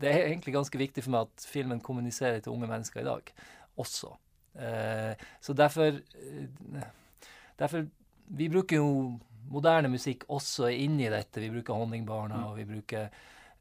det 0.00 0.10
er 0.10 0.26
egentlig 0.28 0.54
ganske 0.54 0.78
viktig 0.78 1.02
for 1.04 1.10
meg 1.14 1.28
at 1.28 1.44
filmen 1.50 1.80
kommuniserer 1.80 2.40
til 2.42 2.52
unge 2.54 2.66
mennesker 2.70 3.00
i 3.02 3.08
dag 3.10 3.34
også. 3.82 4.14
Eh, 4.54 5.14
så 5.42 5.52
derfor 5.58 6.00
eh, 6.00 6.88
Derfor 7.58 7.86
Vi 8.26 8.48
bruker 8.48 8.76
jo 8.80 9.18
moderne 9.50 9.88
musikk 9.92 10.24
også 10.32 10.70
inni 10.72 11.10
dette. 11.12 11.40
Vi 11.42 11.50
bruker 11.52 11.74
Honningbarna, 11.76 12.38
Mm. 12.40 12.46
og 12.48 12.56
vi 12.56 12.64
bruker 12.64 13.10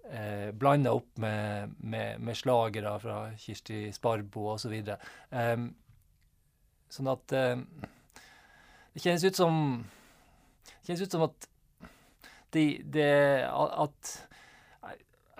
eh, 0.09 0.51
blanda 0.51 0.93
opp 0.93 1.17
med, 1.17 1.73
med, 1.79 2.19
med 2.21 2.35
slagere 2.37 2.99
fra 2.99 3.17
Kirsti 3.37 3.91
Sparbo 3.95 4.49
osv. 4.55 4.73
Um, 5.31 5.69
sånn 6.89 7.09
at 7.13 7.31
eh, 7.33 7.55
Det 8.93 9.01
kjennes 9.01 9.23
ut 9.25 9.35
som 9.39 9.55
Det 10.63 10.85
kjennes 10.91 11.01
ut 11.07 11.11
som 11.17 11.23
at 11.29 11.47
de, 12.53 12.67
det 12.85 13.09
at 13.49 14.11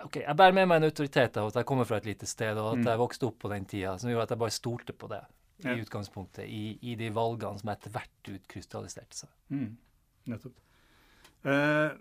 OK, 0.04 0.16
jeg 0.18 0.36
bærer 0.36 0.52
med 0.56 0.66
meg 0.68 0.80
en 0.82 0.88
autoritet 0.88 1.36
av 1.38 1.46
at 1.48 1.54
jeg 1.60 1.66
kommer 1.68 1.86
fra 1.88 1.96
et 2.00 2.08
lite 2.08 2.26
sted, 2.26 2.58
og 2.58 2.72
at 2.72 2.80
Mm. 2.82 2.88
jeg 2.90 2.98
vokste 2.98 3.26
opp 3.28 3.38
på 3.40 3.48
den 3.52 3.64
tida, 3.64 3.92
som 3.98 4.10
gjorde 4.10 4.22
at 4.26 4.30
jeg 4.34 4.38
bare 4.42 4.50
stolte 4.50 4.92
på 4.92 5.08
det 5.08 5.20
i 5.64 5.68
Ja. 5.68 5.76
utgangspunktet, 5.78 6.44
i, 6.50 6.78
i 6.82 6.96
de 6.98 7.08
valgene 7.14 7.58
som 7.60 7.70
etter 7.70 7.90
hvert 7.94 8.28
utkrystalliserte 8.34 9.14
seg. 9.16 9.30
Mm, 9.54 9.76
nettopp. 10.26 10.52
Eh, 11.44 11.94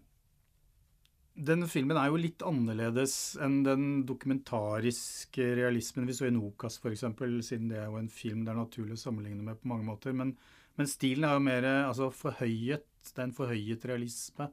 denne 1.36 1.66
filmen 1.68 1.98
er 1.98 2.12
jo 2.12 2.20
litt 2.22 2.44
annerledes 2.46 3.14
enn 3.42 3.64
den 3.66 3.86
dokumentariske 4.06 5.48
realismen 5.58 6.06
vi 6.06 6.14
så 6.14 6.28
i 6.28 6.34
Nokas 6.34 6.78
f.eks., 6.78 7.06
siden 7.48 7.72
det 7.72 7.80
er 7.82 7.88
jo 7.90 7.98
en 7.98 8.10
film 8.14 8.44
det 8.46 8.54
er 8.54 8.60
naturlig 8.60 8.98
å 8.98 9.02
sammenligne 9.02 9.42
med 9.48 9.58
på 9.62 9.72
mange 9.72 9.88
måter. 9.88 10.14
Men, 10.14 10.36
men 10.78 10.90
stilen 10.90 11.26
er 11.26 11.34
jo 11.38 11.46
mer 11.48 11.68
altså, 11.88 12.12
forhøyet. 12.14 12.86
Det 13.04 13.20
er 13.20 13.26
en 13.26 13.36
forhøyet 13.36 13.84
realisme. 13.90 14.46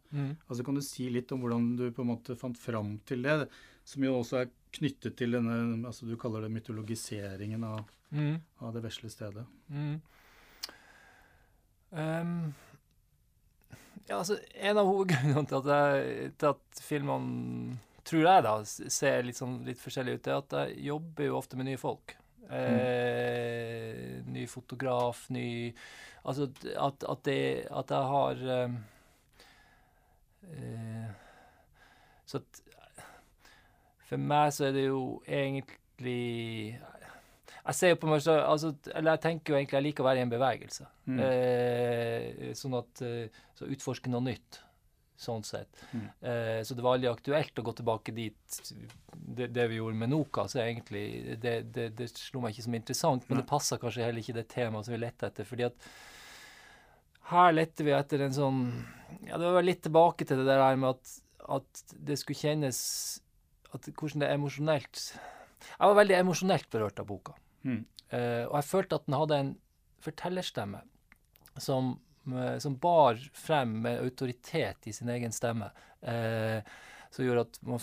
Altså 0.49 0.65
Kan 0.67 0.75
du 0.75 0.83
si 0.83 1.11
litt 1.13 1.31
om 1.37 1.45
hvordan 1.45 1.69
du 1.79 1.85
på 1.95 2.03
en 2.03 2.11
måte 2.15 2.35
fant 2.41 2.59
fram 2.59 2.97
til 3.07 3.23
det, 3.29 3.45
som 3.87 4.03
jo 4.05 4.17
også 4.19 4.41
er 4.41 4.51
knyttet 4.75 5.17
til 5.19 5.37
denne 5.37 5.87
altså 5.87 6.09
du 6.09 6.17
kaller 6.19 6.47
det 6.47 6.55
mytologiseringen 6.57 7.65
av, 7.67 7.85
Mm. 8.11 8.41
av 8.59 8.73
det 8.75 8.81
vesle 8.83 9.07
stedet? 9.13 9.45
Mm. 9.71 10.01
Ehm, 11.93 12.53
ja, 14.09 14.19
altså, 14.19 14.39
en 14.55 14.81
av 14.81 14.89
hovedgrunnene 14.89 15.47
til 15.51 15.61
at, 15.61 15.71
jeg, 15.75 16.33
til 16.41 16.55
at 16.55 16.83
filmene, 16.83 17.79
tror 18.07 18.25
jeg 18.27 18.47
da, 18.47 18.55
ser 18.67 19.27
litt, 19.27 19.39
sånn, 19.39 19.61
litt 19.67 19.81
forskjellig 19.81 20.17
ut, 20.19 20.31
er 20.31 20.41
at 20.41 20.57
jeg 20.63 20.87
jobber 20.89 21.29
jo 21.29 21.37
ofte 21.39 21.61
med 21.61 21.69
nye 21.71 21.81
folk. 21.81 22.17
Eh, 22.51 24.23
ny 24.27 24.47
fotograf, 24.51 25.29
ny 25.31 25.49
Altså 26.25 26.51
at, 26.77 27.05
at, 27.09 27.25
det, 27.25 27.67
at 27.71 27.91
jeg 27.91 28.09
har 28.13 28.41
ehm, 28.55 28.75
eh, 30.51 31.07
Så 32.27 32.43
at 32.43 32.61
For 34.09 34.17
meg 34.21 34.53
så 34.53 34.67
er 34.67 34.75
det 34.77 34.85
jo 34.89 35.23
egentlig 35.29 36.81
jeg 37.61 37.77
ser 37.77 37.93
jo 37.93 38.01
på 38.01 38.09
meg 38.11 38.25
så, 38.25 38.39
altså, 38.41 38.73
eller 38.95 39.17
jeg 39.17 39.23
tenker 39.27 39.53
jo 39.53 39.59
egentlig 39.59 39.79
jeg 39.79 39.87
liker 39.89 40.05
å 40.05 40.09
være 40.09 40.23
i 40.23 40.25
en 40.25 40.33
bevegelse. 40.33 40.89
Mm. 41.11 41.23
Eh, 41.27 42.51
sånn 42.57 42.77
at 42.79 43.03
eh, 43.05 43.41
Så 43.59 43.69
utforske 43.69 44.13
noe 44.13 44.25
nytt, 44.25 44.61
sånn 45.21 45.45
sett. 45.45 45.83
Mm. 45.93 46.07
Eh, 46.31 46.61
så 46.65 46.77
det 46.77 46.85
var 46.85 46.97
aldri 46.97 47.11
aktuelt 47.11 47.61
å 47.61 47.65
gå 47.67 47.75
tilbake 47.81 48.15
dit. 48.17 48.61
Det, 49.13 49.51
det 49.53 49.67
vi 49.71 49.81
gjorde 49.81 50.01
med 50.01 50.13
Noka, 50.15 50.47
så 50.49 50.63
egentlig 50.65 51.37
det, 51.43 51.57
det, 51.75 51.91
det 51.99 52.09
slo 52.15 52.45
meg 52.45 52.55
ikke 52.55 52.69
som 52.69 52.79
interessant, 52.79 53.27
men 53.29 53.39
Nei. 53.39 53.43
det 53.45 53.51
passa 53.51 53.79
kanskje 53.81 54.07
heller 54.07 54.25
ikke 54.25 54.39
det 54.41 54.49
temaet 54.53 54.89
som 54.89 54.97
vi 54.97 55.03
lette 55.03 55.29
etter. 55.29 55.49
fordi 55.49 55.69
at 55.69 55.91
her 57.31 57.53
lette 57.55 57.87
vi 57.87 57.93
etter 57.95 58.25
en 58.25 58.35
sånn 58.35 58.63
Ja, 59.29 59.37
det 59.39 59.53
var 59.55 59.63
litt 59.67 59.85
tilbake 59.85 60.27
til 60.27 60.41
det 60.41 60.49
der 60.49 60.79
med 60.81 60.97
at, 60.97 61.13
at 61.59 61.85
det 61.95 62.17
skulle 62.19 62.41
kjennes 62.41 62.81
at 63.71 63.87
Hvordan 63.93 64.25
det 64.25 64.31
er 64.31 64.39
emosjonelt 64.39 65.03
Jeg 65.13 65.85
var 65.85 65.95
veldig 66.01 66.17
emosjonelt 66.19 66.67
berørt 66.73 66.99
av 67.03 67.07
boka. 67.07 67.37
Mm. 67.67 67.83
Eh, 68.11 68.45
og 68.47 68.55
jeg 68.59 68.69
følte 68.69 68.99
at 68.99 69.07
den 69.07 69.17
hadde 69.19 69.41
en 69.41 69.51
fortellerstemme 70.01 70.81
som, 71.61 71.93
uh, 72.31 72.57
som 72.63 72.77
bar 72.81 73.19
frem 73.37 73.75
med 73.85 74.01
autoritet 74.01 74.87
i 74.89 74.95
sin 74.97 75.11
egen 75.13 75.35
stemme. 75.35 75.69
Uh, 76.01 76.63
som 77.13 77.27
gjorde 77.27 77.45
at, 77.49 77.59
man, 77.67 77.83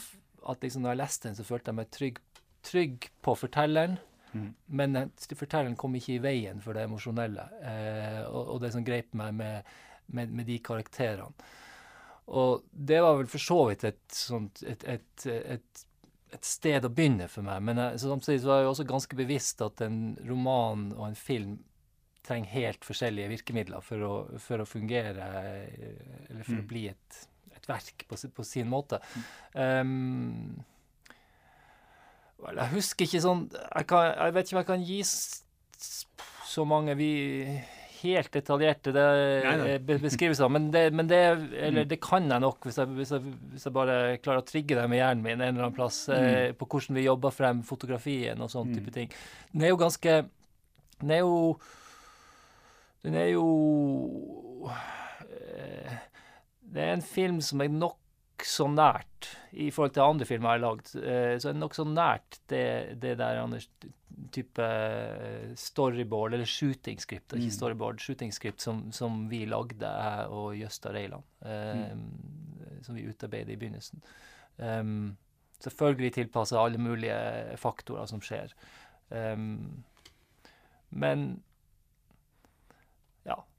at 0.50 0.64
liksom 0.66 0.84
når 0.84 0.96
jeg 0.96 1.02
leste 1.04 1.30
den, 1.30 1.38
så 1.38 1.46
følte 1.46 1.70
jeg 1.70 1.78
meg 1.78 1.92
trygg, 1.94 2.22
trygg 2.66 3.10
på 3.22 3.36
fortelleren. 3.38 4.00
Mm. 4.34 4.50
Men 4.80 4.98
fortelleren 5.20 5.78
kom 5.80 5.96
ikke 6.00 6.18
i 6.18 6.24
veien 6.24 6.60
for 6.64 6.76
det 6.76 6.84
emosjonelle 6.88 7.46
og, 8.28 8.42
og 8.42 8.58
det 8.62 8.74
som 8.74 8.84
grep 8.86 9.14
meg 9.18 9.38
med, 9.38 9.70
med, 10.12 10.34
med 10.36 10.50
de 10.50 10.58
karakterene. 10.64 11.32
Og 12.28 12.66
det 12.72 13.00
var 13.04 13.16
vel 13.22 13.30
for 13.32 13.40
så 13.40 13.60
vidt 13.70 13.86
et, 13.88 14.02
sånt, 14.12 14.60
et, 14.68 14.84
et, 14.84 15.28
et, 15.56 15.84
et 16.36 16.46
sted 16.46 16.84
å 16.86 16.92
begynne 16.92 17.28
for 17.32 17.46
meg. 17.48 17.62
Men 17.64 17.80
jeg, 17.82 18.02
så 18.02 18.12
samtidig 18.12 18.42
så 18.44 18.52
var 18.52 18.62
jeg 18.62 18.72
også 18.74 18.86
ganske 18.90 19.16
bevisst 19.20 19.62
at 19.64 19.82
en 19.86 20.00
roman 20.28 20.90
og 20.98 21.06
en 21.08 21.16
film 21.20 21.58
trenger 22.28 22.52
helt 22.52 22.84
forskjellige 22.84 23.30
virkemidler 23.32 23.84
for 23.86 24.04
å, 24.04 24.14
for 24.44 24.60
å 24.60 24.68
fungere, 24.68 25.28
eh, 25.40 26.26
eller 26.30 26.44
for 26.44 26.58
Mm. 26.58 26.64
å 26.66 26.68
bli 26.68 26.82
et, 26.92 27.20
et 27.56 27.70
verk 27.70 28.04
på, 28.10 28.18
på 28.36 28.44
sin 28.44 28.68
måte. 28.68 29.00
Um, 29.56 30.58
jeg 32.38 32.70
husker 32.76 33.08
ikke 33.08 33.22
sånn 33.24 33.48
jeg, 33.50 33.88
kan, 33.90 34.12
jeg 34.12 34.34
vet 34.36 34.46
ikke 34.46 34.58
om 34.58 34.62
jeg 34.62 34.68
kan 34.68 34.84
gi 34.86 35.00
så 36.48 36.66
mange 36.70 36.94
vi 37.00 37.10
helt 38.02 38.32
detaljerte 38.34 38.92
det, 38.96 39.06
eh, 39.46 39.78
beskrivelser, 40.02 40.50
men 40.52 40.70
det, 40.72 40.94
men 40.94 41.08
det 41.08 41.20
Eller 41.54 41.84
Mm. 41.84 41.88
det 41.90 42.00
kan 42.02 42.30
jeg 42.30 42.40
nok, 42.42 42.60
hvis 42.64 42.78
jeg, 42.78 42.88
hvis, 42.88 43.12
jeg, 43.12 43.22
hvis 43.52 43.64
jeg 43.66 43.74
bare 43.74 44.18
klarer 44.18 44.42
å 44.42 44.46
trigge 44.46 44.76
det 44.76 44.90
med 44.90 44.98
hjernen 45.00 45.24
min 45.24 45.42
en 45.42 45.48
eller 45.56 45.64
annen 45.68 45.76
plass, 45.76 46.08
eh, 46.10 46.52
på 46.54 46.66
hvordan 46.68 46.96
vi 46.96 47.04
jobber 47.08 47.32
frem 47.32 47.64
fotografien 47.64 48.40
og 48.42 48.50
sånn 48.50 48.68
Mm. 48.68 48.76
type 48.76 48.94
ting. 48.94 49.10
Den 49.54 49.62
er 49.64 49.70
jo 49.70 49.78
ganske 49.78 50.26
Den 51.02 51.12
er 51.12 51.20
jo 51.20 51.60
Den 53.04 53.14
er 53.16 53.28
jo 53.30 54.70
eh, 54.70 55.98
Det 56.74 56.82
er 56.84 56.94
en 56.98 57.02
film 57.06 57.40
som 57.42 57.62
er 57.62 57.70
nokså 58.38 58.68
nært 58.70 59.28
i 59.58 59.70
forhold 59.74 59.94
til 59.96 60.04
andre 60.06 60.26
filmer 60.26 60.52
jeg 60.54 60.60
har 60.62 60.66
lagd. 60.70 60.90
Eh, 60.96 61.38
så 61.42 61.50
er 61.50 61.54
det 61.56 61.62
nokså 61.62 61.86
nært 61.90 62.38
det, 62.48 63.00
det 63.02 63.16
der 63.18 63.40
Anders, 63.42 63.68
type 64.32 64.62
eh, 64.62 65.54
storyboard, 65.56 66.34
eller 66.34 66.46
shooting 66.46 67.00
script, 67.00 67.34
Mm. 67.34 67.40
ikke 67.42 67.54
storyboard, 67.54 68.00
shooting 68.00 68.32
script 68.34 68.62
som, 68.62 68.92
som 68.92 69.28
vi 69.30 69.46
lagde, 69.46 69.82
jeg 69.82 70.28
og 70.30 70.56
Jøsta 70.58 70.90
Reiland. 70.94 71.24
Eh, 71.46 71.96
Som 72.84 72.96
vi 72.96 73.08
utarbeidet 73.10 73.50
i 73.50 73.56
begynnelsen. 73.58 74.02
Um, 74.58 75.18
selvfølgelig 75.60 76.14
tilpassa 76.14 76.60
alle 76.62 76.78
mulige 76.78 77.58
faktorer 77.58 78.06
som 78.06 78.22
skjer. 78.22 78.54
Um, 79.10 79.84
men 80.92 81.42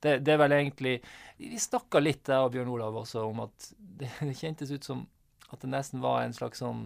det, 0.05 0.19
det 0.27 0.35
er 0.35 0.41
vel 0.43 0.55
egentlig 0.57 0.95
Vi 1.39 1.59
snakka 1.61 2.01
litt, 2.03 2.29
jeg 2.29 2.45
og 2.45 2.53
Bjørn 2.55 2.73
Olav 2.75 2.97
også, 3.03 3.25
om 3.27 3.45
at 3.47 3.71
det, 3.79 4.11
det 4.29 4.37
kjentes 4.39 4.73
ut 4.75 4.87
som 4.87 5.07
at 5.49 5.63
det 5.65 5.71
nesten 5.73 6.03
var 6.05 6.23
en 6.23 6.35
slags 6.37 6.61
sånn 6.61 6.83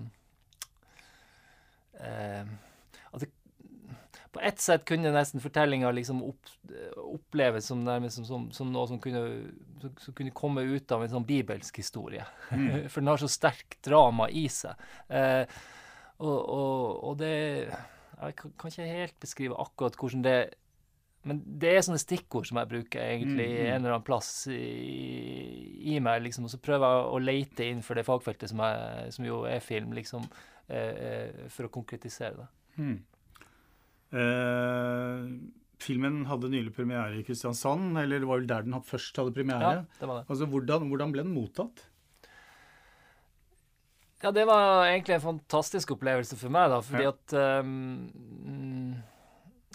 eh, 1.98 2.44
At 3.11 3.25
det 3.25 3.33
på 4.33 4.40
ett 4.40 4.61
sett 4.64 4.87
kunne 4.88 5.11
nesten 5.12 5.42
fortellinga 5.44 5.90
liksom 5.92 6.22
opp, 6.25 6.53
oppleves 6.96 7.66
som 7.68 7.83
nærmest 7.85 8.16
som, 8.16 8.25
som, 8.25 8.46
som 8.57 8.70
noe 8.72 8.88
som 8.88 9.01
kunne, 9.03 9.27
som, 10.01 10.14
kunne 10.16 10.33
komme 10.33 10.64
ut 10.64 10.94
av 10.94 11.05
en 11.05 11.12
sånn 11.12 11.27
bibelsk 11.29 11.83
historie. 11.83 12.25
Mm. 12.48 12.87
For 12.90 13.03
den 13.03 13.11
har 13.12 13.20
så 13.20 13.29
sterk 13.29 13.77
drama 13.85 14.31
i 14.33 14.46
seg. 14.48 14.81
Eh, 15.12 15.44
og, 16.22 16.38
og, 16.38 17.05
og 17.11 17.20
det 17.20 17.35
Jeg 17.35 18.35
kan, 18.38 18.55
kan 18.57 18.72
ikke 18.72 18.88
helt 18.88 19.20
beskrive 19.20 19.61
akkurat 19.61 20.01
hvordan 20.01 20.25
det 20.25 20.38
Men 21.25 21.39
det 21.63 21.71
er 21.71 21.85
sånne 21.87 22.01
stikkord 22.03 22.49
som 22.49 22.59
jeg 22.59 22.71
bruker 22.73 22.99
egentlig 23.05 23.47
Mm, 23.47 23.59
mm. 23.61 23.67
en 23.69 23.77
eller 23.79 23.93
annen 23.95 24.07
plass 24.09 24.31
i, 24.51 25.93
i 25.95 26.01
meg, 26.03 26.23
liksom. 26.25 26.49
Og 26.49 26.51
så 26.51 26.59
prøver 26.59 26.83
jeg 26.83 27.13
å 27.15 27.21
leite 27.23 27.69
innenfor 27.69 27.95
det 28.01 28.07
fagfeltet 28.09 28.51
som, 28.51 28.59
jeg, 28.67 29.13
som 29.15 29.29
jo 29.29 29.43
er 29.47 29.61
film, 29.63 29.93
liksom, 29.95 30.27
eh, 30.67 30.91
eh, 31.07 31.49
for 31.49 31.69
å 31.69 31.73
konkretisere 31.79 32.35
det. 32.43 32.49
Mm. 32.83 32.97
Eh, 34.13 35.23
filmen 35.83 36.19
hadde 36.29 36.51
nylig 36.53 36.75
premiere 36.77 37.21
i 37.21 37.25
Kristiansand, 37.27 37.97
eller 38.03 38.21
det 38.23 38.29
var 38.29 38.43
vel 38.43 38.51
der 38.51 38.67
den 38.67 38.83
først 38.87 39.17
hadde 39.23 39.35
premiere. 39.39 39.73
Ja, 39.81 40.01
det 40.01 40.11
var 40.11 40.21
det. 40.21 40.27
Altså, 40.29 40.51
hvordan, 40.51 40.91
hvordan 40.91 41.15
ble 41.15 41.25
den 41.25 41.35
mottatt? 41.35 41.87
Ja, 44.23 44.31
det 44.31 44.45
var 44.47 44.85
egentlig 44.87 45.17
en 45.17 45.25
fantastisk 45.25 45.97
opplevelse 45.97 46.37
for 46.39 46.53
meg, 46.55 46.69
da, 46.71 46.77
fordi 46.87 47.03
Ja. 47.09 47.11
at 47.11 47.33
um, 47.67 48.13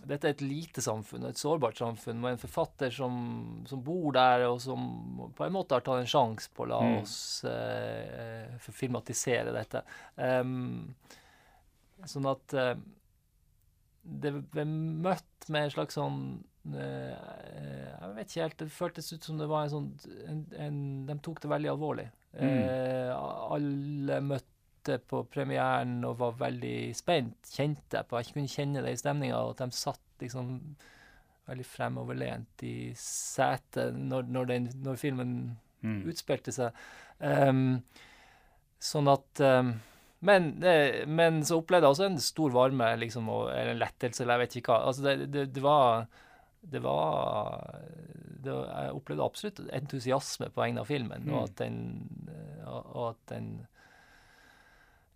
dette 0.07 0.27
er 0.29 0.35
et 0.35 0.41
lite 0.45 0.81
samfunn, 0.83 1.25
et 1.29 1.39
sårbart 1.39 1.77
samfunn, 1.81 2.19
med 2.23 2.35
en 2.35 2.41
forfatter 2.41 2.91
som, 2.95 3.17
som 3.69 3.81
bor 3.83 4.11
der, 4.15 4.45
og 4.49 4.61
som 4.63 4.85
på 5.35 5.45
en 5.45 5.55
måte 5.55 5.75
har 5.77 5.83
tatt 5.85 6.01
en 6.01 6.09
sjanse 6.09 6.49
på 6.55 6.65
å 6.65 6.69
la 6.71 6.81
Mm. 6.87 6.97
oss 7.01 7.17
eh, 7.49 8.57
få 8.63 8.71
filmatisere 8.75 9.51
dette. 9.55 9.81
Um, 10.15 10.93
sånn 12.07 12.29
at 12.29 12.53
eh, 12.57 12.75
det 14.07 14.31
ble 14.53 14.63
møtt 14.65 15.49
med 15.51 15.65
en 15.67 15.73
slags 15.73 15.97
sånn 15.99 16.19
eh, 16.71 17.15
Jeg 17.97 18.13
vet 18.15 18.29
ikke 18.31 18.45
helt. 18.45 18.57
Det 18.61 18.71
føltes 18.71 19.09
ut 19.13 19.23
som 19.27 19.37
det 19.41 19.47
var 19.51 19.65
en 19.65 19.73
sånn 19.73 19.89
en, 20.27 20.45
en, 20.57 20.77
De 21.09 21.15
tok 21.25 21.41
det 21.43 21.51
veldig 21.51 21.71
alvorlig. 21.73 22.05
Eh, 22.37 23.11
alle 23.17 24.21
møtte 24.23 24.53
på 25.11 25.19
premieren 25.33 25.97
og 26.07 26.17
var 26.21 26.31
veldig 26.39 26.77
spent. 26.97 27.49
Kjente 27.53 27.99
jeg 27.99 28.07
på. 28.09 28.17
Jeg 28.23 28.33
kunne 28.33 28.51
kjenne 28.55 28.83
det 28.85 28.93
i 28.95 28.99
stemninga. 29.01 29.41
At 29.51 29.61
de 29.65 29.67
satt 29.75 30.01
liksom 30.23 30.53
veldig 31.47 31.65
fremoverlent 31.67 32.63
i 32.67 32.75
setet 32.99 33.95
når, 33.95 34.25
når, 34.33 34.49
den, 34.53 34.69
når 34.87 34.99
filmen 35.03 35.33
Mm. 35.85 35.99
utspilte 36.09 36.49
seg. 36.51 36.73
Um, 37.21 37.83
sånn 38.81 39.07
at 39.11 39.41
um, 39.45 39.67
men, 40.25 40.47
men 41.05 41.37
så 41.45 41.59
opplevde 41.61 41.85
jeg 41.85 41.93
også 41.93 42.07
en 42.07 42.17
stor 42.25 42.49
varme, 42.55 42.87
liksom, 42.97 43.27
og, 43.29 43.51
eller 43.53 43.75
en 43.75 43.83
lettelse, 43.83 44.23
eller 44.23 44.39
jeg 44.39 44.41
vet 44.47 44.55
ikke 44.57 44.73
hva. 44.73 44.79
Altså, 44.89 45.03
det, 45.05 45.27
det, 45.35 45.43
det 45.53 45.61
var 45.61 46.07
det 46.73 46.81
var, 46.81 47.77
det 48.41 48.49
var 48.55 48.65
Jeg 48.87 48.95
opplevde 48.97 49.27
absolutt 49.29 49.61
entusiasme 49.77 50.49
på 50.49 50.63
vegne 50.63 50.81
av 50.81 50.89
filmen, 50.89 51.29
og 51.29 51.37
Mm. 51.37 51.43
at 51.45 51.55
den 51.61 51.77
og, 52.65 52.81
og 52.97 53.05
at 53.11 53.21
den 53.35 53.51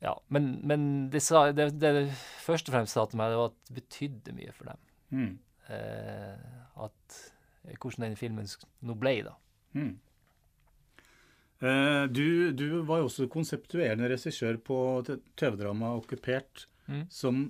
Ja. 0.01 0.15
Men, 0.33 0.53
men 0.67 0.85
det, 1.13 1.21
sa, 1.23 1.47
det, 1.53 1.69
det 1.79 1.93
det 1.97 2.05
først 2.41 2.69
og 2.69 2.75
fremst 2.75 2.97
sa 2.97 3.05
til 3.05 3.21
meg, 3.21 3.31
det 3.31 3.41
var 3.41 3.51
at 3.51 3.59
det 3.67 3.77
betydde 3.77 4.37
mye 4.37 4.55
for 4.55 4.71
dem. 4.71 4.87
Mm. 5.11 5.33
Eh, 5.75 6.55
at 6.87 7.19
Hvordan 7.61 8.07
den 8.07 8.17
filmen 8.17 8.47
nå 8.81 8.95
ble, 8.97 9.19
da. 9.27 9.35
Mm. 9.77 9.93
Eh, 11.61 12.03
du, 12.09 12.49
du 12.57 12.65
var 12.89 13.03
jo 13.03 13.09
også 13.09 13.27
konseptuerende 13.29 14.09
regissør 14.09 14.57
på 14.57 14.77
TV-dramaet 15.05 16.01
'Okkupert'. 16.01 16.65
Mm. 16.89 17.05
Som 17.13 17.43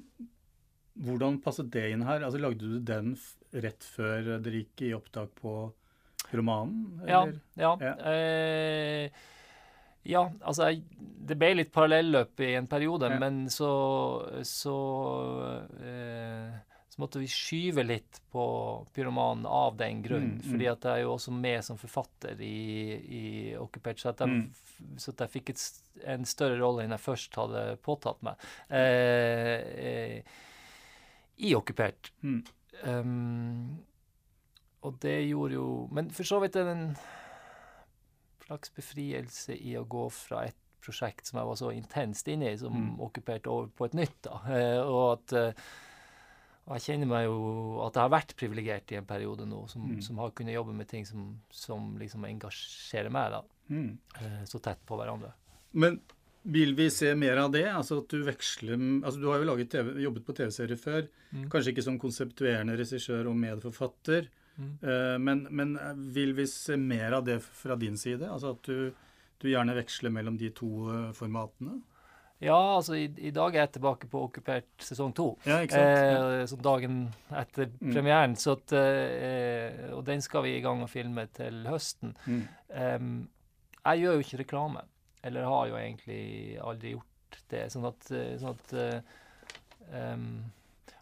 Hvordan 1.02 1.40
passet 1.40 1.72
det 1.72 1.86
inn 1.94 2.04
her? 2.04 2.20
Altså, 2.20 2.42
Lagde 2.44 2.68
du 2.68 2.80
den 2.84 3.14
rett 3.56 3.86
før 3.96 4.42
dere 4.44 4.60
gikk 4.60 4.84
i 4.84 4.94
opptak 4.94 5.32
på 5.40 5.54
romanen? 6.36 7.00
Ja. 7.08 7.24
Ja. 7.56 7.72
Ja. 7.80 7.94
Eh, 8.12 9.24
ja, 10.04 10.24
altså 10.42 10.70
jeg, 10.72 10.84
Det 11.28 11.36
ble 11.38 11.52
litt 11.56 11.72
parallelløp 11.72 12.40
i 12.42 12.56
en 12.58 12.68
periode, 12.68 13.10
Ja. 13.12 13.20
men 13.20 13.46
så 13.54 13.70
så, 14.44 14.76
eh, 15.80 16.52
så 16.90 17.00
måtte 17.00 17.20
vi 17.22 17.28
skyve 17.30 17.86
litt 17.86 18.20
på 18.34 18.44
pyromanen 18.94 19.46
av 19.46 19.78
den 19.78 20.02
grunn. 20.04 20.32
Mm, 20.34 20.42
mm. 20.42 20.50
Fordi 20.52 20.68
at 20.72 20.82
jeg 20.84 20.92
er 20.92 21.04
jo 21.06 21.14
også 21.14 21.32
med 21.32 21.64
som 21.64 21.78
forfatter 21.78 22.42
i, 22.42 22.98
i 23.20 23.56
Occupert, 23.56 24.00
så 24.02 24.10
at 24.10 24.20
jeg, 24.26 24.28
Mm. 24.28 24.98
så 24.98 25.10
at 25.14 25.20
jeg 25.20 25.30
fikk 25.42 25.50
et, 25.54 25.64
en 26.06 26.26
større 26.26 26.58
rolle 26.60 26.84
enn 26.84 26.92
jeg 26.92 27.00
først 27.06 27.36
hadde 27.36 27.78
påtatt 27.86 28.22
meg. 28.24 28.36
Eh, 28.70 29.62
eh, 29.86 30.22
I 31.38 31.54
Occupert. 31.56 32.12
Mm. 32.24 32.44
Um, 32.84 33.78
og 34.82 35.00
det 35.00 35.28
gjorde 35.30 35.54
jo 35.54 35.88
Men 35.92 36.08
for 36.10 36.24
så 36.26 36.40
vidt 36.42 36.56
er 36.58 36.64
det 36.66 36.72
en 36.74 36.96
slags 38.52 38.74
befrielse 38.76 39.56
i 39.58 39.76
å 39.80 39.86
gå 39.88 40.06
fra 40.12 40.46
et 40.50 40.58
prosjekt 40.82 41.28
som 41.30 41.38
jeg 41.40 41.48
var 41.48 41.56
så 41.60 41.72
intenst 41.76 42.28
inne 42.28 42.52
i, 42.54 42.58
som 42.58 42.74
Mm. 42.74 43.00
okkuperte 43.00 43.48
over 43.48 43.68
på 43.78 43.86
et 43.86 43.94
nytt. 43.94 44.22
da. 44.24 44.42
Eh, 44.50 44.82
og 44.82 45.14
at 45.20 45.34
eh, 45.34 45.54
jeg 46.72 46.82
kjenner 46.88 47.08
meg 47.08 47.26
jo 47.26 47.82
at 47.86 47.94
jeg 47.98 48.02
har 48.02 48.10
vært 48.14 48.36
privilegert 48.38 48.92
i 48.92 48.96
en 48.98 49.06
periode 49.06 49.46
nå, 49.48 49.68
som, 49.70 49.82
Mm. 49.82 50.02
som 50.02 50.18
har 50.18 50.32
kunnet 50.32 50.54
jobbe 50.56 50.74
med 50.74 50.88
ting 50.88 51.06
som, 51.06 51.40
som 51.52 51.98
liksom 52.00 52.26
engasjerer 52.26 53.12
meg, 53.12 53.32
da. 53.32 53.42
Mm. 53.70 53.98
Eh, 54.22 54.44
så 54.46 54.60
tett 54.62 54.84
på 54.86 54.98
hverandre. 54.98 55.34
Men 55.74 56.00
vil 56.44 56.74
vi 56.76 56.90
se 56.90 57.14
mer 57.16 57.38
av 57.38 57.52
det? 57.52 57.66
Altså 57.70 58.00
at 58.02 58.08
du 58.10 58.24
veksler 58.24 58.74
Altså 59.04 59.20
du 59.22 59.28
har 59.30 59.38
jo 59.40 59.46
laget 59.46 59.70
TV, 59.70 59.94
jobbet 60.02 60.26
på 60.26 60.34
TV-serier 60.36 60.78
før. 60.78 61.08
Mm. 61.32 61.50
Kanskje 61.50 61.72
ikke 61.76 61.84
som 61.84 62.00
konseptuerende 62.00 62.76
regissør 62.78 63.28
og 63.30 63.36
medforfatter. 63.38 64.28
Mm. 64.58 64.74
Eh, 64.84 65.18
men, 65.20 65.46
men 65.50 65.78
vil 66.14 66.34
vi 66.38 66.46
se 66.48 66.76
mer 66.78 67.12
av 67.20 67.24
det 67.26 67.40
fra 67.44 67.76
din 67.80 67.98
side? 67.98 68.28
Altså 68.30 68.52
at 68.56 68.64
du, 68.68 68.92
du 69.42 69.48
gjerne 69.50 69.76
veksler 69.78 70.12
mellom 70.14 70.38
de 70.38 70.50
to 70.56 70.68
eh, 70.92 71.08
formatene? 71.18 71.80
Ja, 72.42 72.58
altså 72.80 72.96
i, 72.98 73.04
i 73.22 73.30
dag 73.30 73.54
er 73.54 73.68
jeg 73.68 73.74
tilbake 73.76 74.08
på 74.10 74.24
okkupert 74.26 74.66
sesong 74.82 75.12
to. 75.14 75.28
Ja? 75.46 75.60
Eh, 75.62 76.42
så 76.50 76.58
dagen 76.58 77.04
etter 77.38 77.68
Mm. 77.78 77.92
premieren. 77.94 78.34
Så 78.36 78.56
at, 78.58 78.74
eh, 78.74 79.92
og 79.94 80.02
den 80.08 80.22
skal 80.26 80.44
vi 80.48 80.56
i 80.58 80.62
gang 80.66 80.82
å 80.82 80.90
filme 80.90 81.28
til 81.38 81.62
høsten. 81.70 82.16
Mm. 82.26 82.42
Em, 82.74 83.12
jeg 83.86 84.02
gjør 84.02 84.18
jo 84.18 84.24
ikke 84.26 84.42
reklame. 84.42 84.82
Eller 85.24 85.46
har 85.46 85.68
jo 85.70 85.78
egentlig 85.78 86.58
aldri 86.66 86.96
gjort 86.96 87.38
det. 87.54 87.68
Sånn 87.76 87.86
at, 87.86 88.10
eh, 88.10 88.34
sånn 88.42 88.58
at 88.58 88.74
eh, 88.74 89.02
em, 89.94 90.26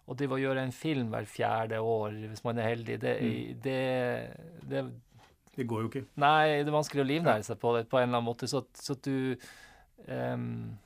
Å 0.10 0.16
drive 0.18 0.38
og 0.40 0.42
gjøre 0.42 0.64
en 0.66 0.74
film 0.74 1.12
hver 1.14 1.28
fjerde 1.30 1.78
år, 1.86 2.16
hvis 2.32 2.44
man 2.44 2.58
er 2.58 2.72
heldig, 2.72 2.96
det, 3.04 3.16
Mm. 3.22 3.62
det, 3.62 3.80
det 4.72 4.84
Det 5.60 5.68
går 5.68 5.82
jo 5.84 5.90
ikke. 5.92 6.06
Nei, 6.18 6.64
det 6.64 6.68
er 6.72 6.76
vanskelig 6.78 7.04
å 7.04 7.10
livnære 7.10 7.44
seg 7.46 7.58
på 7.60 7.74
det 7.76 7.88
på 7.92 7.98
en 8.00 8.08
eller 8.08 8.18
annen 8.18 8.30
måte. 8.30 8.48
Så 8.48 8.64
så 8.74 8.94
at 8.96 9.04
du 9.04 9.36
um, 10.08 10.78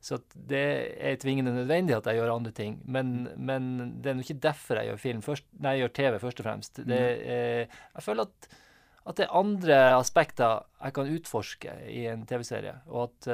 Så 0.00 0.20
det 0.48 0.94
er 1.02 1.16
tvingende 1.18 1.52
nødvendig 1.52 1.96
at 1.96 2.06
jeg 2.06 2.16
gjør 2.20 2.30
andre 2.36 2.52
ting. 2.54 2.78
Men, 2.86 3.28
men 3.36 4.00
det 4.00 4.10
er 4.12 4.14
jo 4.20 4.24
ikke 4.26 4.40
derfor 4.46 4.78
jeg 4.78 4.86
gjør 4.92 5.00
film. 5.02 5.22
Først, 5.26 5.44
nei, 5.58 5.72
jeg 5.76 5.82
gjør 5.82 5.94
TV 5.98 6.18
først 6.22 6.40
og 6.40 6.46
fremst. 6.46 6.80
Det, 6.86 7.00
eh, 7.26 7.78
jeg 7.96 8.04
føler 8.06 8.28
at, 8.28 8.48
at 9.10 9.16
det 9.18 9.26
er 9.26 9.34
andre 9.40 9.78
aspekter 9.98 10.62
jeg 10.84 10.94
kan 10.94 11.10
utforske 11.16 11.74
i 11.90 12.06
en 12.12 12.22
TV-serie. 12.30 12.76
Og, 12.86 13.08
at, 13.10 13.28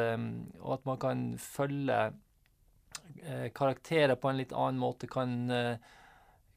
og 0.62 0.72
at 0.78 0.86
man 0.88 0.98
kan 1.04 1.24
følge 1.38 1.98
karakterer 3.54 4.16
på 4.20 4.30
en 4.30 4.38
litt 4.40 4.52
annen 4.52 4.80
måte. 4.80 5.08
Kan, 5.10 5.50
eh, 5.50 5.76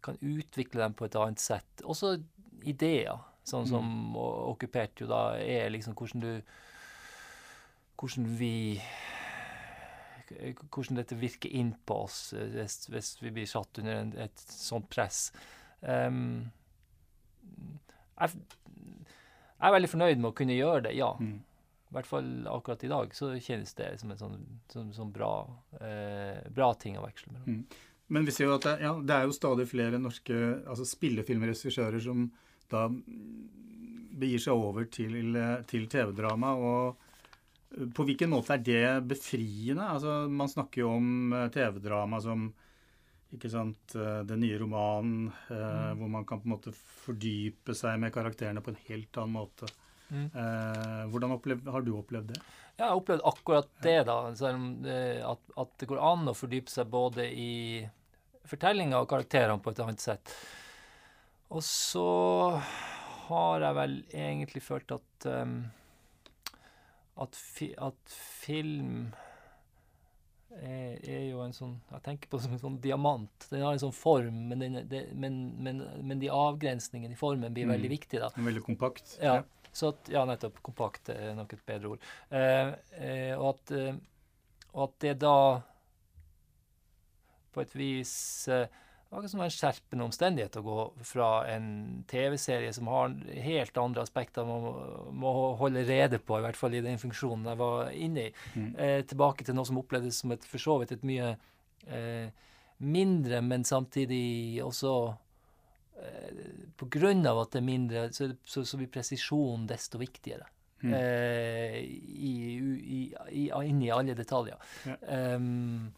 kan 0.01 0.17
utvikle 0.21 0.83
dem 0.83 0.93
på 0.93 1.05
et 1.05 1.15
annet 1.15 1.39
sett. 1.39 1.83
Også 1.83 2.17
ideer. 2.63 3.19
Sånn 3.47 3.67
som 3.69 3.85
mm. 3.87 4.15
okkupert 4.51 4.99
jo 4.99 5.07
da 5.07 5.37
er 5.39 5.69
liksom 5.71 5.95
hvordan 5.95 6.23
du 6.25 6.31
Hvordan 7.97 8.25
vi 8.37 8.81
Hvordan 10.27 10.99
dette 10.99 11.15
virker 11.17 11.49
inn 11.55 11.71
på 11.87 12.01
oss 12.03 12.33
eh, 12.35 12.49
hvis, 12.51 12.89
hvis 12.91 13.13
vi 13.23 13.31
blir 13.39 13.47
satt 13.49 13.79
under 13.79 14.01
en, 14.01 14.11
et 14.27 14.43
sånt 14.51 14.89
press. 14.91 15.31
Um, 15.79 16.51
jeg, 18.19 18.35
jeg 18.35 19.69
er 19.69 19.75
veldig 19.77 19.89
fornøyd 19.93 20.19
med 20.19 20.29
å 20.29 20.35
kunne 20.35 20.57
gjøre 20.57 20.83
det, 20.89 20.93
ja. 20.99 21.13
Mm. 21.15 21.39
I 21.87 21.95
hvert 21.95 22.09
fall 22.09 22.29
akkurat 22.51 22.83
i 22.83 22.91
dag 22.91 23.13
så 23.15 23.31
kjennes 23.39 23.73
det 23.77 23.93
som 24.01 24.11
en 24.11 24.19
sånn, 24.19 24.39
som, 24.71 24.89
som 24.95 25.11
bra, 25.13 25.31
eh, 25.79 26.41
bra 26.51 26.73
ting 26.79 26.97
å 26.99 27.05
veksle 27.05 27.35
mellom. 27.35 27.61
Men 28.11 28.27
vi 28.27 28.33
ser 28.35 28.47
jo 28.47 28.55
at 28.55 28.67
det, 28.67 28.75
ja, 28.83 28.93
det 29.03 29.15
er 29.15 29.27
jo 29.27 29.35
stadig 29.35 29.67
flere 29.67 29.99
norske 29.99 30.35
altså 30.67 30.85
spillefilmregissører 30.87 31.99
som 32.03 32.29
da 32.71 32.85
mm, 32.91 34.13
begir 34.19 34.43
seg 34.43 34.59
over 34.67 34.87
til, 34.91 35.35
til 35.67 35.87
TV-drama. 35.91 36.53
og 36.55 37.03
på 37.67 38.05
hvilken 38.07 38.31
måte 38.31 38.55
er 38.55 38.63
det 38.63 39.07
befriende? 39.11 39.89
Altså, 39.91 40.23
man 40.31 40.49
snakker 40.49 40.83
jo 40.83 40.93
om 40.97 41.33
eh, 41.35 41.49
TV-drama 41.53 42.21
som 42.23 42.47
ikke 43.35 43.51
sant, 43.51 43.95
eh, 43.99 44.21
den 44.27 44.41
nye 44.43 44.59
romanen, 44.61 45.27
eh, 45.51 45.91
hvor 45.99 46.11
man 46.11 46.25
kan 46.25 46.39
på 46.41 46.47
en 46.47 46.55
måte 46.55 46.73
fordype 46.75 47.75
seg 47.75 47.99
med 47.99 48.13
karakterene 48.15 48.63
på 48.63 48.71
en 48.71 48.81
helt 48.87 49.19
annen 49.19 49.35
måte. 49.35 49.69
Mm. 50.09 50.27
Eh, 50.31 51.03
hvordan 51.11 51.33
opplev, 51.35 51.65
har 51.67 51.83
du 51.83 51.91
opplevd 51.97 52.33
det? 52.33 52.41
Ja, 52.77 52.85
jeg 52.85 52.89
har 52.91 52.99
opplevd 53.01 53.25
akkurat 53.25 53.69
det, 53.83 53.97
da. 54.07 54.17
Det, 54.85 54.97
at, 55.25 55.41
at 55.57 55.71
det 55.81 55.89
går 55.89 55.99
an 56.11 56.29
å 56.29 56.35
fordype 56.37 56.71
seg 56.71 56.87
både 56.93 57.25
i 57.33 57.51
fortellinga 58.47 59.01
og 59.01 59.09
karakterene 59.11 59.59
på 59.59 59.73
et 59.73 59.81
annet 59.83 59.99
sett. 60.03 60.35
Og 61.51 61.63
så 61.65 62.05
har 63.27 63.63
jeg 63.65 63.75
vel 63.81 63.97
egentlig 64.15 64.61
følt 64.63 64.93
at 64.95 65.27
um, 65.31 65.57
at, 67.17 67.35
fi, 67.35 67.71
at 67.81 68.13
film 68.13 69.07
er, 70.57 70.95
er 71.03 71.23
jo 71.31 71.41
en 71.43 71.53
sånn 71.55 71.73
Jeg 71.91 72.03
tenker 72.05 72.29
på 72.29 72.37
det 72.37 72.45
som 72.45 72.53
en 72.55 72.61
sånn 72.61 72.77
diamant. 72.81 73.47
Den 73.51 73.63
har 73.65 73.75
en 73.75 73.81
sånn 73.81 73.95
form, 73.95 74.37
men, 74.51 74.61
den, 74.63 74.77
det, 74.89 75.03
men, 75.17 75.39
men, 75.65 75.81
men 76.07 76.21
de 76.21 76.29
avgrensningene 76.33 77.17
i 77.17 77.19
formen 77.19 77.53
blir 77.55 77.67
Mm. 77.67 77.73
veldig 77.75 77.91
viktige, 77.91 78.21
da. 78.23 78.29
Veldig 78.47 78.63
kompakt. 78.65 79.17
Ja. 79.21 79.41
Så 79.77 79.91
at, 79.93 80.09
ja, 80.09 80.23
nettopp. 80.25 80.57
Kompakt 80.65 81.11
er 81.13 81.35
nok 81.37 81.51
et 81.53 81.65
bedre 81.69 81.91
ord. 81.93 82.05
Eh, 82.33 82.71
eh, 82.97 83.33
og, 83.37 83.51
at, 83.51 83.73
eh, 83.77 83.99
og 84.73 84.87
at 84.87 84.95
det 85.05 85.15
da 85.21 85.35
på 87.53 87.61
et 87.63 87.73
vis 87.77 88.11
eh, 88.53 88.67
akkurat 89.07 89.31
som 89.31 89.41
en 89.45 89.53
skjerpende 89.53 90.03
omstendighet 90.09 90.57
å 90.59 90.63
gå 90.65 90.77
fra 91.07 91.27
en 91.53 91.67
TV-serie 92.11 92.73
som 92.75 92.89
har 92.91 93.13
helt 93.45 93.77
andre 93.79 94.03
aspekter 94.03 94.45
man 94.49 94.65
må, 94.65 94.73
må 95.23 95.31
holde 95.61 95.85
rede 95.87 96.19
på, 96.19 96.37
i 96.41 96.43
hvert 96.43 96.59
fall 96.59 96.75
i 96.75 96.83
den 96.85 96.99
funksjonen 97.01 97.47
jeg 97.53 97.61
var 97.61 97.93
inne 97.95 98.25
i, 98.27 98.33
Mm. 98.57 98.73
eh, 98.75 98.99
tilbake 99.07 99.45
til 99.47 99.55
noe 99.55 99.65
som 99.69 99.79
opplevdes 99.79 100.19
som 100.23 100.33
et 100.35 100.43
for 100.45 100.59
så 100.61 100.75
vidt 100.81 100.91
et 100.97 101.05
mye 101.07 101.31
eh, 101.87 102.27
mindre, 102.83 103.39
men 103.41 103.63
samtidig 103.65 104.59
også 104.65 104.91
eh, 106.01 106.43
på 106.77 106.89
grunn 106.97 107.25
av 107.29 107.41
at 107.43 107.55
det 107.55 107.61
er 107.61 107.67
mindre, 107.71 108.03
så, 108.15 108.31
så, 108.45 108.65
så 108.67 108.79
blir 108.79 108.91
presisjon 108.93 109.65
desto 109.69 110.01
viktigere. 110.01 110.47
Mm. 110.83 110.91
Eh, 110.93 111.79
i, 111.81 112.35
i, 112.99 113.01
i, 113.31 113.47
inni 113.65 113.89
alle 113.93 114.13
detaljer. 114.17 114.61
Ja. 114.85 114.99
Um, 115.35 115.89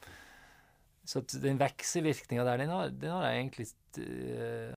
Så 1.10 1.24
den 1.42 1.58
vekselvirkninga 1.58 2.44
der, 2.46 2.60
den 2.62 2.70
har, 2.70 2.92
den 2.94 3.10
har 3.10 3.24
jeg 3.26 3.38
egentlig 3.40 3.64
eh, 4.04 4.68